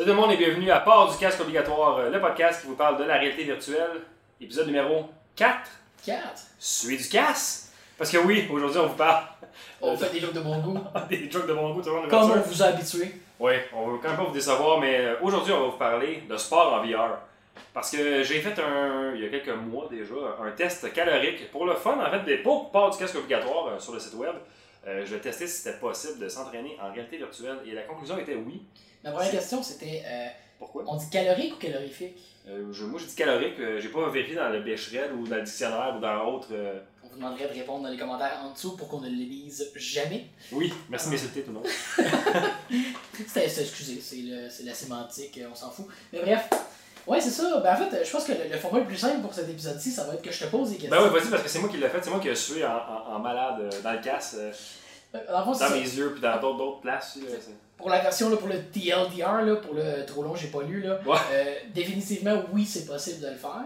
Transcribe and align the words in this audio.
Salut 0.00 0.12
tout 0.12 0.16
le 0.16 0.22
monde 0.22 0.32
et 0.32 0.38
bienvenue 0.38 0.70
à 0.70 0.80
Part 0.80 1.12
du 1.12 1.18
casque 1.18 1.42
obligatoire, 1.42 1.98
euh, 1.98 2.08
le 2.08 2.18
podcast 2.18 2.62
qui 2.62 2.68
vous 2.68 2.74
parle 2.74 2.96
de 2.96 3.04
la 3.04 3.18
réalité 3.18 3.44
virtuelle, 3.44 4.00
épisode 4.40 4.68
numéro 4.68 5.10
4, 5.36 5.58
4. 6.06 6.22
Suite 6.58 7.02
du 7.02 7.08
casse. 7.10 7.70
Parce 7.98 8.10
que 8.10 8.16
oui, 8.16 8.48
aujourd'hui 8.50 8.78
on 8.78 8.86
vous 8.86 8.94
parle 8.94 9.24
On 9.82 9.94
fait 9.98 10.10
des 10.10 10.20
jokes 10.20 10.32
de 10.32 10.40
bon 10.40 10.56
goût. 10.60 10.78
des 11.10 11.30
jokes 11.30 11.46
de 11.46 11.52
bon 11.52 11.74
goût, 11.74 11.82
toujours 11.82 12.08
Comme 12.08 12.30
on 12.30 12.40
vous 12.40 12.62
a 12.62 12.66
habitué. 12.68 13.14
Oui, 13.38 13.52
on 13.74 13.90
va 13.90 13.98
quand 14.02 14.08
même 14.08 14.16
pas 14.16 14.24
vous 14.24 14.32
décevoir, 14.32 14.80
mais 14.80 15.00
euh, 15.00 15.16
aujourd'hui 15.20 15.52
on 15.52 15.60
va 15.60 15.66
vous 15.66 15.76
parler 15.76 16.22
de 16.26 16.36
sport 16.38 16.72
en 16.72 16.82
VR. 16.82 17.18
Parce 17.74 17.90
que 17.90 18.22
j'ai 18.22 18.40
fait 18.40 18.58
un, 18.58 19.12
il 19.14 19.20
y 19.20 19.26
a 19.26 19.28
quelques 19.28 19.54
mois 19.54 19.86
déjà, 19.90 20.14
un 20.42 20.50
test 20.52 20.90
calorique 20.94 21.50
pour 21.50 21.66
le 21.66 21.74
fun, 21.74 21.98
en 22.02 22.10
fait, 22.10 22.24
des- 22.24 22.38
pour 22.38 22.70
part 22.72 22.88
du 22.88 22.96
casque 22.96 23.16
obligatoire 23.16 23.66
euh, 23.66 23.78
sur 23.78 23.92
le 23.92 24.00
site 24.00 24.14
web. 24.14 24.34
Euh, 24.88 25.04
je 25.04 25.16
testais 25.16 25.46
si 25.46 25.60
c'était 25.60 25.76
possible 25.78 26.18
de 26.18 26.28
s'entraîner 26.30 26.78
en 26.82 26.90
réalité 26.90 27.18
virtuelle 27.18 27.58
et 27.66 27.72
la 27.72 27.82
conclusion 27.82 28.16
était 28.16 28.34
oui. 28.34 28.62
Ma 29.04 29.12
première 29.12 29.30
question, 29.30 29.62
c'était 29.62 30.02
euh, 30.06 30.26
Pourquoi? 30.58 30.84
on 30.86 30.96
dit 30.96 31.08
calorique 31.10 31.54
ou 31.54 31.58
calorifique? 31.58 32.18
Euh, 32.48 32.72
je- 32.72 32.84
Moi 32.84 32.98
j'ai 33.00 33.06
dit 33.06 33.14
calorique, 33.14 33.58
euh, 33.60 33.80
j'ai 33.80 33.88
pas 33.88 34.08
vérifié 34.10 34.34
dans 34.36 34.48
le 34.48 34.60
Becherel 34.60 35.12
ou 35.14 35.26
dans 35.26 35.36
le 35.36 35.42
dictionnaire 35.42 35.94
ou 35.96 36.00
dans 36.00 36.24
autre. 36.34 36.48
euh, 36.52 36.78
On 37.04 37.08
vous 37.08 37.16
demanderait 37.16 37.48
de 37.48 37.54
répondre 37.54 37.84
dans 37.84 37.88
les 37.90 37.96
commentaires 37.98 38.38
en 38.42 38.52
dessous 38.52 38.76
pour 38.76 38.88
qu'on 38.88 39.00
ne 39.00 39.08
les 39.08 39.14
lise 39.24 39.70
jamais. 39.76 40.26
Oui, 40.52 40.72
merci 40.88 41.06
de 41.06 41.12
m'insulter 41.12 41.42
tout 41.42 41.48
le 41.50 41.54
monde. 41.54 41.66
C'est- 43.26 43.44
excusez, 43.60 44.00
c'est, 44.00 44.64
la 44.64 44.74
sémantique, 44.74 45.38
euh, 45.38 45.48
on 45.50 45.54
s'en 45.54 45.70
fout. 45.70 45.86
Mais 46.12 46.20
bref, 46.20 46.48
ouais, 47.06 47.20
c'est 47.20 47.30
ça. 47.30 47.60
Ben, 47.60 47.74
en 47.74 47.76
fait, 47.76 48.04
je 48.04 48.10
pense 48.10 48.24
que 48.24 48.32
le, 48.32 48.48
le 48.50 48.56
format 48.58 48.78
le 48.80 48.86
plus 48.86 48.96
simple 48.96 49.20
pour 49.20 49.34
cet 49.34 49.48
épisode-ci, 49.48 49.90
ça 49.90 50.04
va 50.04 50.14
être 50.14 50.22
que 50.22 50.30
je 50.30 50.44
te 50.44 50.50
pose 50.50 50.70
des 50.70 50.76
questions. 50.76 50.90
Ben 50.96 51.04
oui, 51.12 51.18
vas-y, 51.18 51.30
parce 51.30 51.42
que 51.42 51.48
c'est 51.48 51.58
moi 51.58 51.68
qui 51.68 51.76
l'ai 51.76 51.88
fait, 51.88 52.02
c'est 52.02 52.10
moi 52.10 52.20
qui 52.20 52.28
ai 52.28 52.34
sué 52.34 52.64
en, 52.64 52.70
en- 52.76 53.14
en 53.14 53.18
malade 53.18 53.70
dans 53.82 53.92
le 53.92 54.00
casse, 54.00 54.36
Euh, 54.38 55.18
Dans 55.26 55.70
mes 55.70 55.80
yeux, 55.80 56.12
puis 56.12 56.20
dans 56.20 56.40
d'autres 56.40 56.80
places. 56.80 57.16
là, 57.16 57.22
Pour 57.80 57.90
la 57.90 58.00
version, 58.00 58.28
là, 58.30 58.36
pour 58.36 58.48
le 58.48 58.62
TLDR, 58.70 59.42
là, 59.42 59.56
pour 59.56 59.74
le 59.74 60.04
trop 60.06 60.22
long, 60.22 60.34
j'ai 60.36 60.48
pas 60.48 60.62
lu, 60.62 60.82
là, 60.82 61.00
Ouais. 61.06 61.16
euh, 61.32 61.54
définitivement, 61.74 62.42
oui, 62.52 62.64
c'est 62.64 62.84
possible 62.86 63.20
de 63.20 63.28
le 63.28 63.36
faire. 63.36 63.64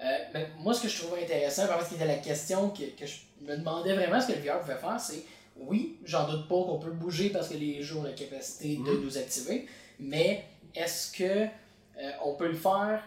Euh, 0.00 0.04
mais 0.34 0.48
moi, 0.58 0.74
ce 0.74 0.82
que 0.82 0.88
je 0.88 1.02
trouvais 1.02 1.22
intéressant, 1.22 1.66
vraiment, 1.66 1.82
ce 1.82 1.88
qui 1.90 1.94
était 1.94 2.06
la 2.06 2.16
question 2.16 2.70
que, 2.70 2.82
que 2.98 3.06
je 3.06 3.16
me 3.42 3.56
demandais 3.56 3.94
vraiment 3.94 4.20
ce 4.20 4.28
que 4.28 4.32
le 4.32 4.40
VR 4.44 4.60
pouvait 4.60 4.74
faire, 4.76 5.00
c'est 5.00 5.22
oui, 5.58 5.96
j'en 6.04 6.28
doute 6.28 6.48
pas 6.48 6.54
qu'on 6.54 6.78
peut 6.78 6.90
bouger 6.90 7.30
parce 7.30 7.48
que 7.48 7.54
les 7.54 7.82
jeux 7.82 7.96
ont 7.96 8.02
la 8.02 8.12
capacité 8.12 8.76
de 8.76 8.82
Mhm. 8.90 9.02
nous 9.04 9.16
activer, 9.16 9.66
mais 9.98 10.44
est-ce 10.74 11.12
que 11.16 11.24
euh, 11.44 12.10
on 12.24 12.34
peut 12.34 12.48
le 12.48 12.56
faire 12.56 13.02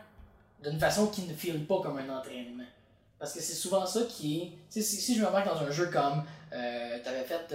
d'une 0.64 0.80
façon 0.80 1.08
qui 1.08 1.22
ne 1.24 1.34
file 1.36 1.64
pas 1.68 1.80
comme 1.81 2.00
un 2.00 2.09
entraînement? 2.09 2.64
Parce 3.20 3.34
que 3.34 3.40
c'est 3.42 3.53
souvent 3.53 3.86
ça 3.86 4.00
qui 4.09 4.42
est. 4.42 4.52
Si, 4.70 4.81
si 4.81 5.14
je 5.16 5.22
me 5.22 5.28
remarque 5.28 5.46
dans 5.48 5.62
un 5.62 5.70
jeu 5.70 5.88
comme. 5.92 6.24
Euh, 6.53 6.98
T'avais 7.03 7.24
fait. 7.24 7.53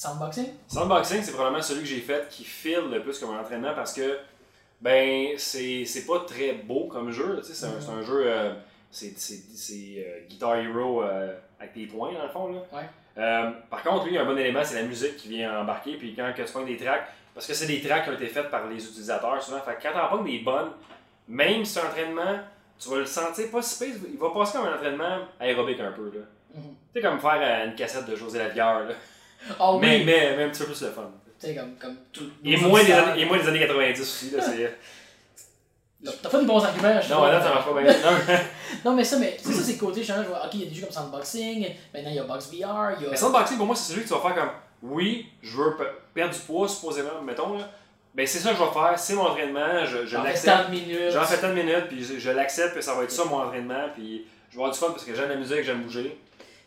Soundboxing? 0.00 0.46
Sandboxing, 0.66 1.22
c'est 1.22 1.32
probablement 1.32 1.62
celui 1.62 1.82
que 1.82 1.88
j'ai 1.88 2.00
fait 2.00 2.26
qui 2.30 2.42
file 2.42 2.88
le 2.90 3.02
plus 3.02 3.18
comme 3.18 3.34
un 3.36 3.40
entraînement 3.40 3.74
parce 3.74 3.92
que 3.92 4.18
ben 4.80 5.34
c'est 5.36 6.06
pas 6.06 6.20
très 6.20 6.52
beau 6.54 6.86
comme 6.86 7.10
jeu. 7.10 7.34
là, 7.34 7.40
tu 7.42 7.48
sais, 7.48 7.54
C'est 7.54 7.66
un, 7.66 7.78
c'est 7.78 7.90
un 7.90 8.00
jeu. 8.00 8.22
euh, 8.26 8.54
c'est 8.90 9.12
euh, 9.12 10.20
Guitar 10.26 10.56
Hero 10.56 11.02
euh, 11.02 11.34
avec 11.58 11.74
tes 11.74 11.84
points 11.84 12.14
dans 12.14 12.22
le 12.22 12.30
fond. 12.30 12.50
Là. 12.50 12.60
Ouais. 12.72 12.88
Euh, 13.18 13.50
par 13.68 13.82
contre, 13.82 14.06
lui, 14.06 14.16
un 14.16 14.24
bon 14.24 14.38
élément, 14.38 14.64
c'est 14.64 14.76
la 14.76 14.84
musique 14.84 15.18
qui 15.18 15.28
vient 15.28 15.60
embarquer. 15.60 15.98
Puis 15.98 16.14
quand 16.14 16.32
que 16.34 16.40
tu 16.40 16.50
pognes 16.50 16.64
des 16.64 16.78
tracks, 16.78 17.06
parce 17.34 17.46
que 17.46 17.52
c'est 17.52 17.66
des 17.66 17.82
tracks 17.82 18.04
qui 18.04 18.08
ont 18.10 18.14
été 18.14 18.28
faites 18.28 18.50
par 18.50 18.66
les 18.68 18.82
utilisateurs 18.82 19.42
souvent. 19.42 19.60
Fait 19.60 19.76
que 19.76 19.82
quand 19.82 19.92
t'en 19.92 20.16
pognes 20.16 20.24
des 20.32 20.38
bonnes, 20.38 20.70
même 21.28 21.62
si 21.62 21.74
c'est 21.74 21.80
un 21.80 21.88
entraînement, 21.88 22.38
tu 22.78 22.88
vas 22.88 22.96
le 22.96 23.04
sentir 23.04 23.50
pas 23.50 23.60
si 23.60 23.84
pire, 23.84 23.96
Il 24.10 24.18
va 24.18 24.30
passer 24.30 24.56
comme 24.56 24.66
un 24.66 24.76
entraînement 24.76 25.18
aérobique 25.38 25.80
un 25.80 25.92
peu. 25.92 26.06
là. 26.06 26.24
Mhm. 26.54 26.62
Tu 26.94 27.02
sais, 27.02 27.06
comme 27.06 27.20
faire 27.20 27.66
une 27.66 27.74
cassette 27.74 28.06
de 28.06 28.16
José 28.16 28.38
Lavière. 28.38 28.80
Là. 28.88 28.94
Ah 29.58 29.72
oui! 29.74 29.80
Mais, 29.80 30.04
mais, 30.04 30.36
mais 30.36 30.42
un 30.44 30.48
petit 30.50 30.60
peu 30.60 30.66
plus 30.66 30.82
le 30.82 30.90
fun. 30.90 31.10
Tu 31.40 31.46
sais, 31.46 31.54
comme, 31.54 31.74
comme 31.76 31.96
tout. 32.12 32.28
Et 32.44 32.56
moins, 32.56 32.82
des 32.84 32.92
années, 32.92 33.22
et 33.22 33.24
moins 33.24 33.38
des 33.38 33.48
années 33.48 33.60
90 33.60 34.00
aussi. 34.00 34.30
Là, 34.30 34.42
c'est... 34.42 34.78
T'as 36.22 36.30
pas 36.30 36.40
des 36.40 36.46
bons 36.46 36.64
arguments, 36.64 36.98
je 37.00 37.12
non, 37.12 37.24
là, 37.24 37.42
ça 37.42 37.50
marche 37.50 37.66
pas 37.66 37.82
bien. 37.82 37.92
Non. 38.84 38.90
Non, 38.90 38.96
mais 38.96 39.04
ça, 39.04 39.18
mais 39.18 39.36
c'est 39.38 39.52
ça, 39.52 39.62
c'est 39.62 39.72
le 39.74 39.78
côté 39.78 40.02
change. 40.02 40.24
Ok, 40.28 40.54
il 40.54 40.60
y 40.60 40.66
a 40.66 40.68
des 40.70 40.74
jeux 40.74 40.86
comme 40.86 40.92
Soundboxing, 40.94 41.60
maintenant 41.92 42.10
il 42.10 42.16
y 42.16 42.18
a 42.18 42.22
Box 42.22 42.46
VR, 42.46 42.92
il 42.98 43.02
y 43.02 43.06
a. 43.06 43.10
Mais 43.10 43.16
Soundboxing, 43.16 43.58
pour 43.58 43.66
moi, 43.66 43.76
c'est 43.76 43.92
celui 43.92 44.04
que 44.04 44.08
tu 44.08 44.14
vas 44.14 44.20
faire 44.20 44.34
comme 44.34 44.50
oui, 44.82 45.26
je 45.42 45.56
veux 45.58 45.76
pe- 45.76 45.84
perdre 46.14 46.32
du 46.32 46.40
poids, 46.40 46.66
supposément, 46.66 47.20
mettons. 47.22 47.58
Là. 47.58 47.68
Ben, 48.14 48.26
c'est 48.26 48.38
ça 48.38 48.50
que 48.52 48.56
je 48.56 48.62
vais 48.62 48.70
faire, 48.70 48.98
c'est 48.98 49.12
mon 49.14 49.26
entraînement, 49.26 49.84
je, 49.84 49.98
je 49.98 50.06
J'en 50.06 50.22
fais 50.22 50.28
l'accepte. 50.30 50.56
tant 50.56 50.64
de 50.64 50.70
minutes. 50.74 51.10
J'en 51.12 51.24
fais 51.24 51.38
tant 51.38 51.48
de 51.50 51.54
minutes, 51.54 51.88
puis 51.88 52.02
je, 52.02 52.18
je 52.18 52.30
l'accepte, 52.30 52.72
puis 52.72 52.82
ça 52.82 52.94
va 52.94 53.02
être 53.04 53.10
ça 53.10 53.24
mon 53.26 53.36
entraînement, 53.42 53.88
puis 53.94 54.24
je 54.48 54.56
vais 54.56 54.62
avoir 54.62 54.72
du 54.72 54.78
fun 54.78 54.86
parce 54.92 55.04
que 55.04 55.14
j'aime 55.14 55.28
la 55.28 55.36
musique, 55.36 55.62
j'aime 55.64 55.82
bouger. 55.82 56.18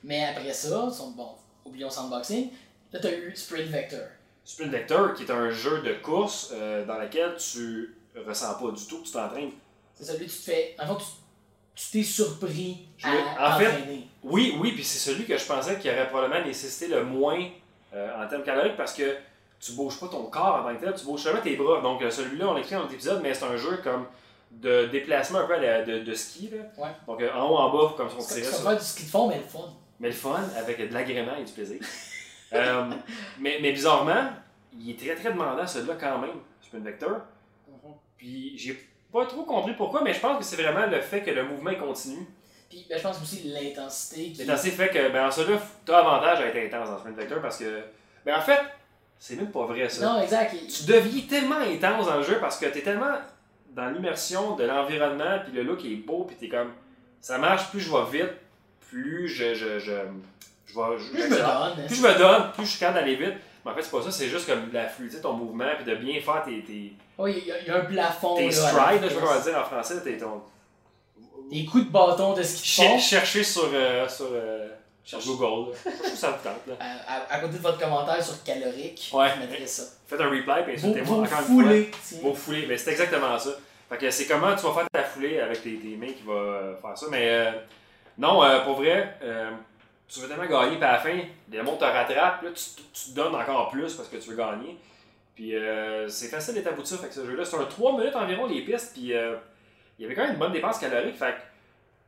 Mais 0.03 0.25
après 0.25 0.53
ça, 0.53 0.88
bon, 1.17 1.29
oublions 1.66 1.89
Soundboxing. 1.89 2.50
Là, 2.93 2.99
t'as 3.01 3.11
eu 3.11 3.35
Sprint 3.35 3.67
Vector. 3.69 3.99
Sprint 4.45 4.71
Vector, 4.71 5.13
qui 5.15 5.23
est 5.23 5.31
un 5.31 5.49
jeu 5.49 5.81
de 5.81 5.93
course 5.95 6.51
euh, 6.53 6.85
dans 6.85 6.97
lequel 6.99 7.35
tu 7.37 7.95
ressens 8.27 8.53
pas 8.55 8.71
du 8.71 8.85
tout 8.85 8.99
que 9.01 9.05
tu 9.07 9.11
t'entraînes. 9.11 9.51
C'est 9.95 10.05
celui 10.05 10.27
que 10.27 10.31
tu 10.31 10.37
te 10.37 10.43
fais. 10.43 10.75
En 10.79 10.87
fait, 10.87 11.03
tu 11.03 11.09
tu 11.75 11.89
t'es 11.91 12.03
surpris 12.03 12.87
Je- 12.99 13.07
à 13.07 13.55
en 13.55 13.59
fait. 13.59 13.71
Oui, 14.23 14.55
oui, 14.59 14.73
puis 14.73 14.83
c'est 14.83 14.99
celui 14.99 15.25
que 15.25 15.35
je 15.35 15.43
pensais 15.45 15.79
qui 15.79 15.89
aurait 15.89 16.07
probablement 16.07 16.45
nécessité 16.45 16.87
le 16.87 17.03
moins 17.03 17.49
euh, 17.95 18.23
en 18.23 18.27
termes 18.27 18.43
caloriques 18.43 18.77
parce 18.77 18.93
que 18.93 19.15
tu 19.59 19.71
bouges 19.71 19.99
pas 19.99 20.07
ton 20.07 20.25
corps 20.25 20.57
en 20.57 20.63
tant 20.69 20.75
que 20.77 20.85
tel, 20.85 20.93
tu 20.93 21.03
bouges 21.05 21.21
seulement 21.23 21.41
tes 21.41 21.55
bras. 21.55 21.81
Donc 21.81 22.03
euh, 22.03 22.11
celui-là, 22.11 22.47
on 22.49 22.53
l'explique 22.53 22.75
dans 22.77 22.83
notre 22.83 22.93
épisode, 22.93 23.21
mais 23.23 23.33
c'est 23.33 23.45
un 23.45 23.57
jeu 23.57 23.77
comme 23.83 24.05
de 24.51 24.85
déplacement 24.85 25.39
un 25.39 25.47
peu 25.47 25.55
de, 25.57 26.03
de 26.03 26.13
ski. 26.13 26.51
Là. 26.51 26.83
Ouais. 26.85 26.91
Donc 27.07 27.23
en 27.33 27.49
haut, 27.49 27.57
en 27.57 27.69
bas, 27.71 27.93
comme 27.97 28.09
si 28.11 28.15
on 28.17 28.21
C'est 28.21 28.41
tirait 28.41 28.53
ça 28.53 28.61
faire 28.61 28.77
du 28.77 28.85
ski 28.85 29.03
de 29.05 29.09
fond, 29.09 29.27
mais 29.29 29.37
le 29.37 29.43
fun. 29.43 29.73
Mais 29.99 30.07
le 30.09 30.13
fun, 30.13 30.43
avec 30.55 30.77
de 30.89 30.93
l'agrément 30.93 31.35
et 31.37 31.43
du 31.43 31.51
plaisir. 31.53 31.79
Euh, 32.53 32.85
mais, 33.39 33.59
mais 33.61 33.71
bizarrement, 33.71 34.29
il 34.77 34.91
est 34.91 34.99
très 34.99 35.15
très 35.15 35.31
demandant 35.31 35.65
celui-là 35.65 35.95
quand 35.99 36.19
même, 36.19 36.31
Sprint 36.61 36.83
Vector. 36.83 37.17
Puis 38.17 38.57
j'ai 38.57 38.79
pas 39.11 39.25
trop 39.25 39.43
compris 39.43 39.73
pourquoi, 39.73 40.01
mais 40.03 40.13
je 40.13 40.19
pense 40.19 40.37
que 40.39 40.43
c'est 40.43 40.61
vraiment 40.61 40.85
le 40.85 41.01
fait 41.01 41.21
que 41.21 41.31
le 41.31 41.43
mouvement 41.43 41.69
est 41.71 41.77
continu. 41.77 42.25
Puis 42.69 42.85
ben, 42.89 42.97
je 42.97 43.03
pense 43.03 43.21
aussi 43.21 43.43
l'intensité 43.49 44.31
qui. 44.31 44.49
Assez 44.49 44.71
fait 44.71 44.89
que, 44.89 45.11
ben, 45.11 45.27
en 45.27 45.31
celui-là, 45.31 45.59
t'as 45.85 45.99
avantage 45.99 46.39
à 46.39 46.47
être 46.47 46.73
intense 46.73 46.89
dans 46.89 46.97
Sprint 46.99 47.17
Vector 47.17 47.41
parce 47.41 47.57
que, 47.57 47.81
ben, 48.25 48.35
en 48.37 48.41
fait, 48.41 48.59
c'est 49.19 49.35
même 49.35 49.51
pas 49.51 49.65
vrai 49.65 49.87
ça. 49.89 50.05
Non, 50.05 50.21
exact. 50.21 50.53
il- 50.59 50.67
Tu 50.67 50.85
deviens 50.85 51.21
tellement 51.29 51.59
intense 51.59 52.07
dans 52.07 52.17
le 52.17 52.23
jeu 52.23 52.39
parce 52.39 52.57
que 52.57 52.65
t'es 52.65 52.81
tellement 52.81 53.15
dans 53.71 53.89
l'immersion 53.89 54.55
de 54.55 54.63
l'environnement, 54.65 55.39
puis 55.43 55.53
le 55.53 55.63
look 55.63 55.83
est 55.85 55.95
beau, 55.95 56.23
puis 56.25 56.35
t'es 56.35 56.47
comme, 56.47 56.71
ça 57.19 57.37
marche, 57.39 57.69
plus 57.71 57.79
je 57.79 57.91
vais 57.91 58.19
vite, 58.19 58.33
plus 58.89 59.27
je, 59.27 59.53
je, 59.55 59.79
je, 59.79 59.91
je 60.73 60.79
vais, 60.79 60.97
je- 61.00 61.11
Plus 61.11 61.22
je 61.23 61.28
me 61.29 61.38
donne. 61.38 61.85
plus 61.88 61.95
je 61.95 62.01
me 62.01 62.17
donne, 62.17 62.51
plus 62.53 62.66
je 62.66 62.69
suis 62.72 62.79
capable 62.79 63.00
d'aller 63.00 63.16
vite. 63.16 63.34
Mais 63.66 63.72
en 63.72 63.75
fait, 63.75 63.84
c'est 63.84 63.91
pas 63.91 64.01
ça, 64.01 64.11
c'est 64.11 64.28
juste 64.28 64.45
comme 64.47 64.69
la 64.73 64.88
fluidité 64.89 65.17
de 65.19 65.23
ton 65.23 65.34
mouvement, 65.34 65.66
puis 65.78 65.85
de 65.85 65.95
bien 65.95 66.19
faire 66.19 66.44
tes, 66.44 66.61
tes, 66.63 66.94
Oui, 67.17 67.35
il 67.41 67.47
y, 67.47 67.51
a- 67.51 67.59
il 67.61 67.67
y 67.67 67.72
a 67.72 67.78
un 67.78 67.85
plafond. 67.85 68.35
tes 68.35 68.51
strides, 68.51 69.00
je 69.03 69.07
sais 69.09 69.13
pas 69.16 69.19
comment 69.22 69.31
vitesse. 69.31 69.45
dire 69.45 69.57
en 69.59 69.63
français, 69.63 70.01
t'es 70.03 70.17
ton. 70.17 70.41
Des 71.51 71.66
coups 71.66 71.85
de 71.85 71.89
bâton 71.91 72.33
de 72.33 72.41
ski 72.44 72.62
de 72.62 72.66
Cher- 72.66 72.89
fond. 72.91 73.00
chercher 73.00 73.44
sur, 73.44 73.69
euh, 73.73 74.07
sur, 74.07 74.28
euh, 74.31 74.67
Cherche- 75.06 75.25
Google. 75.25 75.73
Je 75.85 76.09
ça 76.16 76.29
vous 76.31 76.44
tente. 76.44 76.66
Là. 76.67 76.73
À, 76.79 77.13
à- 77.16 77.35
à 77.38 77.39
côté 77.39 77.57
de 77.57 77.62
votre 77.62 77.78
commentaire 77.79 78.23
sur 78.23 78.41
calorique, 78.44 79.12
Ouais. 79.13 79.28
je 79.35 79.39
mettrais 79.41 79.67
ça. 79.67 79.83
Faites 80.07 80.19
un 80.22 80.29
reply, 80.29 80.63
puis 80.66 80.75
Vous, 80.78 80.88
insultez-moi 80.89 81.17
encore 81.19 81.39
une 81.50 81.63
fois. 81.63 82.19
Vos 82.22 82.33
foulées, 82.33 82.66
ben, 82.66 82.78
c'est 82.78 82.91
exactement 82.91 83.38
ça. 83.38 83.51
Fait 83.89 83.97
que 83.97 84.09
c'est 84.09 84.25
comment 84.25 84.56
tu 84.56 84.63
vas 84.66 84.73
faire 84.73 84.85
ta 84.91 85.03
foulée 85.03 85.39
avec 85.39 85.62
tes, 85.62 85.75
tes 85.78 85.95
mains 85.97 86.07
qui 86.13 86.23
va 86.25 86.33
euh, 86.33 86.75
faire 86.78 86.97
ça. 86.97 87.06
Mais 87.12 87.28
euh, 87.29 87.51
non, 88.17 88.44
euh, 88.44 88.62
pour 88.62 88.75
vrai, 88.78 89.17
euh, 89.22 89.51
tu 90.13 90.19
veux 90.19 90.28
tellement 90.28 90.46
gagner, 90.46 90.75
puis 90.75 90.85
à 90.85 90.91
la 90.94 91.00
fin, 91.00 91.18
les 91.51 91.62
mondes 91.62 91.79
te 91.79 91.85
rattrapent, 91.85 92.44
là, 92.44 92.50
tu, 92.51 92.81
tu 92.94 93.09
te 93.12 93.16
donnes 93.16 93.34
encore 93.35 93.69
plus 93.69 93.94
parce 93.94 94.09
que 94.09 94.18
tu 94.18 94.29
veux 94.29 94.35
gagner. 94.35 94.78
Puis 95.35 95.56
euh, 95.56 96.07
c'est 96.07 96.28
facile 96.28 96.53
d'être. 96.53 96.69
Fait 96.69 97.07
que 97.07 97.13
ce 97.13 97.25
jeu-là, 97.25 97.44
c'est 97.44 97.56
un 97.57 97.66
3 97.66 97.97
minutes 97.97 98.16
environ 98.16 98.46
les 98.46 98.62
pistes, 98.62 98.94
puis 98.94 99.13
euh, 99.13 99.35
il 99.97 100.03
y 100.03 100.06
avait 100.06 100.13
quand 100.16 100.22
même 100.24 100.34
une 100.34 100.40
bonne 100.40 100.51
dépense 100.51 100.78
calorique. 100.78 101.16
Fait 101.18 101.35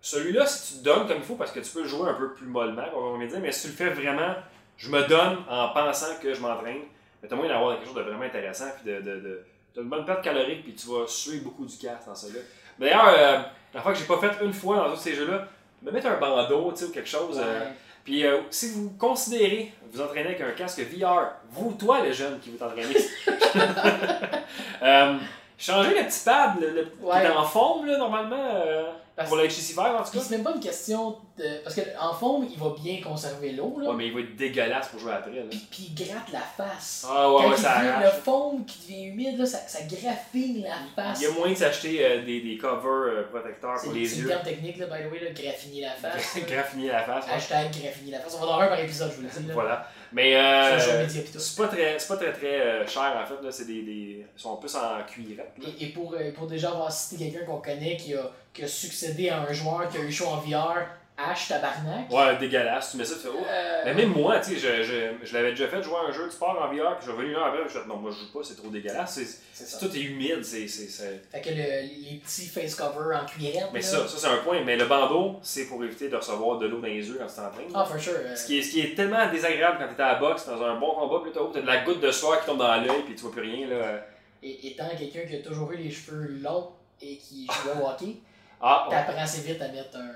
celui-là, 0.01 0.45
si 0.45 0.73
tu 0.73 0.79
te 0.79 0.83
donnes 0.83 1.07
comme 1.07 1.17
il 1.17 1.23
faut, 1.23 1.35
parce 1.35 1.51
que 1.51 1.59
tu 1.59 1.71
peux 1.71 1.81
le 1.81 1.87
jouer 1.87 2.07
un 2.07 2.13
peu 2.13 2.33
plus 2.33 2.45
mollement, 2.45 2.83
on 2.95 3.17
va 3.17 3.25
dire, 3.25 3.39
mais 3.39 3.51
si 3.51 3.63
tu 3.63 3.67
le 3.69 3.73
fais 3.73 3.89
vraiment, 3.89 4.35
je 4.77 4.91
me 4.91 5.01
donne 5.07 5.37
en 5.49 5.69
pensant 5.69 6.15
que 6.21 6.31
je 6.33 6.39
m'entraîne, 6.41 6.81
mais 7.23 7.27
t'as 7.27 7.35
moyen 7.35 7.53
d'avoir 7.53 7.75
quelque 7.77 7.87
chose 7.87 7.95
de 7.95 8.01
vraiment 8.01 8.23
intéressant, 8.25 8.65
puis 8.75 8.93
de, 8.93 9.01
de, 9.01 9.41
t'as 9.73 9.81
une 9.81 9.89
bonne 9.89 10.05
perte 10.05 10.23
calorique, 10.23 10.63
puis 10.63 10.75
tu 10.75 10.87
vas 10.87 11.07
suer 11.07 11.39
beaucoup 11.39 11.65
du 11.65 11.75
casse 11.77 12.05
dans 12.05 12.13
celui-là. 12.13 12.41
D'ailleurs, 12.77 13.07
euh, 13.17 13.39
la 13.73 13.81
fois 13.81 13.93
que 13.93 13.97
j'ai 13.97 14.05
pas 14.05 14.19
fait 14.19 14.43
une 14.45 14.53
fois 14.53 14.77
dans 14.77 14.91
tous 14.91 14.99
ces 14.99 15.15
jeux-là, 15.15 15.47
me 15.81 15.91
mettre 15.91 16.07
un 16.07 16.17
bandeau, 16.17 16.71
tu 16.71 16.77
sais, 16.79 16.85
ou 16.85 16.91
quelque 16.91 17.09
chose. 17.09 17.39
euh. 17.43 17.59
Puis 18.05 18.25
euh, 18.25 18.37
si 18.49 18.69
vous 18.71 18.91
considérez 18.97 19.73
vous 19.91 20.01
entraîner 20.01 20.27
avec 20.27 20.41
un 20.41 20.51
casque 20.51 20.79
VR, 20.79 21.31
vous, 21.51 21.73
toi, 21.73 21.99
le 22.01 22.11
jeune 22.13 22.39
qui 22.39 22.51
veut 22.51 22.57
t'entraîner, 22.57 22.95
euh, 24.83 25.15
changez 25.57 25.89
le 25.97 26.05
petit 26.05 26.23
pad, 26.23 26.59
le, 26.61 26.69
le- 26.71 26.83
qui 26.85 27.17
est 27.17 27.29
en 27.31 27.43
forme, 27.43 27.85
là, 27.87 27.97
normalement. 27.97 28.37
euh, 28.55 28.83
Parce- 29.15 29.29
Pour 29.29 29.37
Vive, 29.37 29.79
en 29.79 30.03
tout 30.03 30.11
cas. 30.11 30.19
c'est 30.19 30.31
même 30.31 30.43
pas 30.43 30.51
une 30.53 30.59
question 30.59 31.15
de. 31.37 31.63
Parce 31.63 31.73
qu'en 31.75 32.13
fond, 32.13 32.45
il 32.51 32.59
va 32.59 32.71
bien 32.77 32.99
conserver 33.01 33.51
l'eau, 33.53 33.77
là. 33.79 33.89
Ouais, 33.91 33.95
mais 33.95 34.07
il 34.07 34.13
va 34.13 34.19
être 34.19 34.35
dégueulasse 34.35 34.89
pour 34.89 34.99
jouer 34.99 35.13
après. 35.13 35.31
Là. 35.31 35.43
Puis, 35.49 35.67
puis 35.71 35.93
il 35.97 36.05
gratte 36.05 36.31
la 36.33 36.41
face. 36.41 37.05
Ah 37.09 37.31
ouais, 37.31 37.37
Quand 37.43 37.49
ouais, 37.49 37.55
il 37.57 37.61
ça 37.63 37.77
devient- 37.79 38.03
le 38.03 38.21
foam 38.21 38.65
qui 38.65 38.79
devient 38.81 39.03
humide, 39.05 39.37
là, 39.39 39.45
ça, 39.45 39.59
ça 39.67 39.79
graphine 39.83 40.63
la 40.63 40.75
face. 41.01 41.21
Il 41.21 41.23
y 41.23 41.27
a 41.27 41.31
moyen 41.31 41.53
de 41.53 41.57
s'acheter 41.57 42.05
euh, 42.05 42.25
des, 42.25 42.41
des 42.41 42.57
covers 42.57 42.83
euh, 42.85 43.23
protecteurs 43.31 43.77
C'est 43.79 43.85
pour 43.87 43.93
c'est 43.93 43.99
les 44.01 44.07
le 44.09 44.15
yeux. 44.17 44.27
terme 44.27 44.43
technique, 44.43 44.77
là, 44.77 44.85
by 44.87 45.03
the 45.07 45.11
way, 45.11 45.19
là, 45.19 45.31
graffiner 45.31 45.81
la 45.81 45.91
face. 45.91 46.37
Graffiner 46.47 46.87
la 46.89 47.03
face. 47.03 47.25
Hashtag 47.31 47.71
graffiner 47.71 48.11
la 48.11 48.19
face. 48.19 48.35
On 48.35 48.39
va 48.41 48.45
en 48.47 48.49
avoir 48.53 48.61
un 48.63 48.67
par 48.67 48.79
épisode, 48.81 49.11
je 49.11 49.15
vous 49.15 49.21
le 49.21 49.29
dis. 49.29 49.47
Là. 49.47 49.53
Voilà. 49.53 49.87
Mais 50.11 50.35
euh, 50.35 51.07
c'est 51.07 51.57
pas 51.57 51.67
très, 51.69 51.97
c'est 51.99 52.07
pas 52.07 52.17
très, 52.17 52.33
très 52.33 52.61
euh, 52.61 52.87
cher 52.87 53.13
en 53.21 53.25
fait. 53.25 53.41
Là. 53.41 53.49
C'est 53.51 53.65
des, 53.65 53.81
des, 53.81 54.25
ils 54.35 54.41
sont 54.41 54.57
plus 54.57 54.75
en 54.75 55.01
cuirette. 55.07 55.53
Et, 55.79 55.85
et 55.85 55.87
pour, 55.89 56.13
euh, 56.13 56.31
pour 56.33 56.47
déjà 56.47 56.69
avoir 56.71 56.91
cité 56.91 57.29
quelqu'un 57.29 57.45
qu'on 57.45 57.59
connaît 57.61 57.97
qui 57.97 58.13
a, 58.13 58.29
qui 58.55 58.63
a 58.63 58.67
succédé 58.67 59.29
à 59.29 59.41
un 59.41 59.51
joueur 59.53 59.87
qui 59.89 59.97
a 59.97 60.01
eu 60.01 60.11
chaud 60.11 60.27
en 60.27 60.37
VR, 60.37 60.77
Ash 61.17 61.47
Tabarnak. 61.47 62.11
Ouais, 62.11 62.35
dégueulasse. 62.37 62.91
Tu 62.91 62.97
mets 62.97 63.05
ça, 63.05 63.15
tu 63.15 63.21
fais 63.21 63.29
oh. 63.33 63.45
Euh, 63.49 63.81
Mais 63.85 63.93
même 63.93 64.09
moi, 64.09 64.37
tu 64.39 64.51
sais, 64.51 64.59
je, 64.59 64.83
je, 64.83 65.25
je 65.25 65.33
l'avais 65.33 65.51
déjà 65.51 65.67
fait 65.69 65.81
jouer 65.81 65.95
à 66.05 66.09
un 66.09 66.11
jeu, 66.11 66.27
tu 66.29 66.37
pars 66.37 66.49
en 66.61 66.67
VR, 66.67 66.97
puis 66.97 66.99
je 66.99 67.03
suis 67.03 67.11
revenu 67.11 67.31
là 67.31 67.45
après, 67.47 67.61
puis 67.63 67.73
je 67.73 67.79
fais 67.79 67.87
non, 67.87 67.95
moi 67.95 68.11
je 68.11 68.17
joue 68.17 68.31
pas, 68.33 68.39
c'est 68.43 68.55
trop 68.55 68.67
dégueulasse. 68.67 69.19
C'est, 69.53 69.79
tout 69.79 69.95
est 69.95 70.01
humide, 70.01 70.43
c'est. 70.43 70.67
c'est, 70.67 70.87
c'est- 70.89 71.21
Fait 71.31 71.39
que 71.39 71.49
le- 71.51 71.55
les 72.11 72.17
petits 72.21 72.47
face 72.47 72.75
covers 72.75 73.21
en 73.21 73.25
cuirette. 73.25 73.69
Mais 73.71 73.79
là. 73.79 73.85
ça, 73.85 74.07
ça 74.09 74.17
c'est 74.17 74.27
un 74.27 74.37
point. 74.43 74.61
Mais 74.65 74.75
le 74.75 74.85
bandeau, 74.85 75.39
c'est 75.41 75.67
pour 75.67 75.81
éviter 75.85 76.09
de 76.09 76.17
recevoir 76.17 76.57
de 76.59 76.67
l'eau 76.67 76.79
dans 76.81 76.87
les 76.87 76.95
yeux 77.07 77.17
quand 77.17 77.27
tu 77.27 77.35
t'entraînes. 77.35 77.71
Ah, 77.73 77.85
for 77.85 77.97
sure. 77.97 78.13
euh, 78.17 78.35
Ce 78.35 78.45
qui, 78.45 78.59
est, 78.59 78.61
ce 78.61 78.71
qui 78.71 78.81
est 78.81 78.93
tellement 78.95 79.29
désagréable 79.31 79.77
quand 79.79 79.95
t'es 79.95 80.03
à 80.03 80.13
la 80.13 80.19
boxe, 80.19 80.45
dans 80.47 80.61
un 80.63 80.75
bon 80.77 80.95
combat, 80.95 81.21
là, 81.25 81.31
t'as, 81.53 81.61
de 81.61 81.65
la 81.65 81.77
goutte 81.85 82.01
de 82.01 82.11
sueur 82.11 82.41
qui 82.41 82.45
tombe 82.47 82.57
dans 82.59 82.75
l'œil, 82.75 83.03
puis 83.05 83.15
tu 83.15 83.21
vois 83.21 83.31
plus 83.31 83.41
rien. 83.41 83.67
Là. 83.67 84.05
et, 84.43 84.67
étant 84.67 84.89
quelqu'un 84.97 85.21
qui 85.25 85.35
a 85.37 85.39
toujours 85.41 85.71
eu 85.71 85.77
les 85.77 85.91
cheveux 85.91 86.39
longs 86.41 86.71
et 87.01 87.15
qui 87.17 87.47
jouait 87.47 87.81
au 87.81 87.87
hockey, 87.87 88.17
Ah, 88.61 88.87
ouais. 88.89 88.95
t'apprends 88.95 89.21
assez 89.21 89.41
vite 89.41 89.61
à 89.61 89.67
mettre 89.69 89.97
un, 89.97 90.11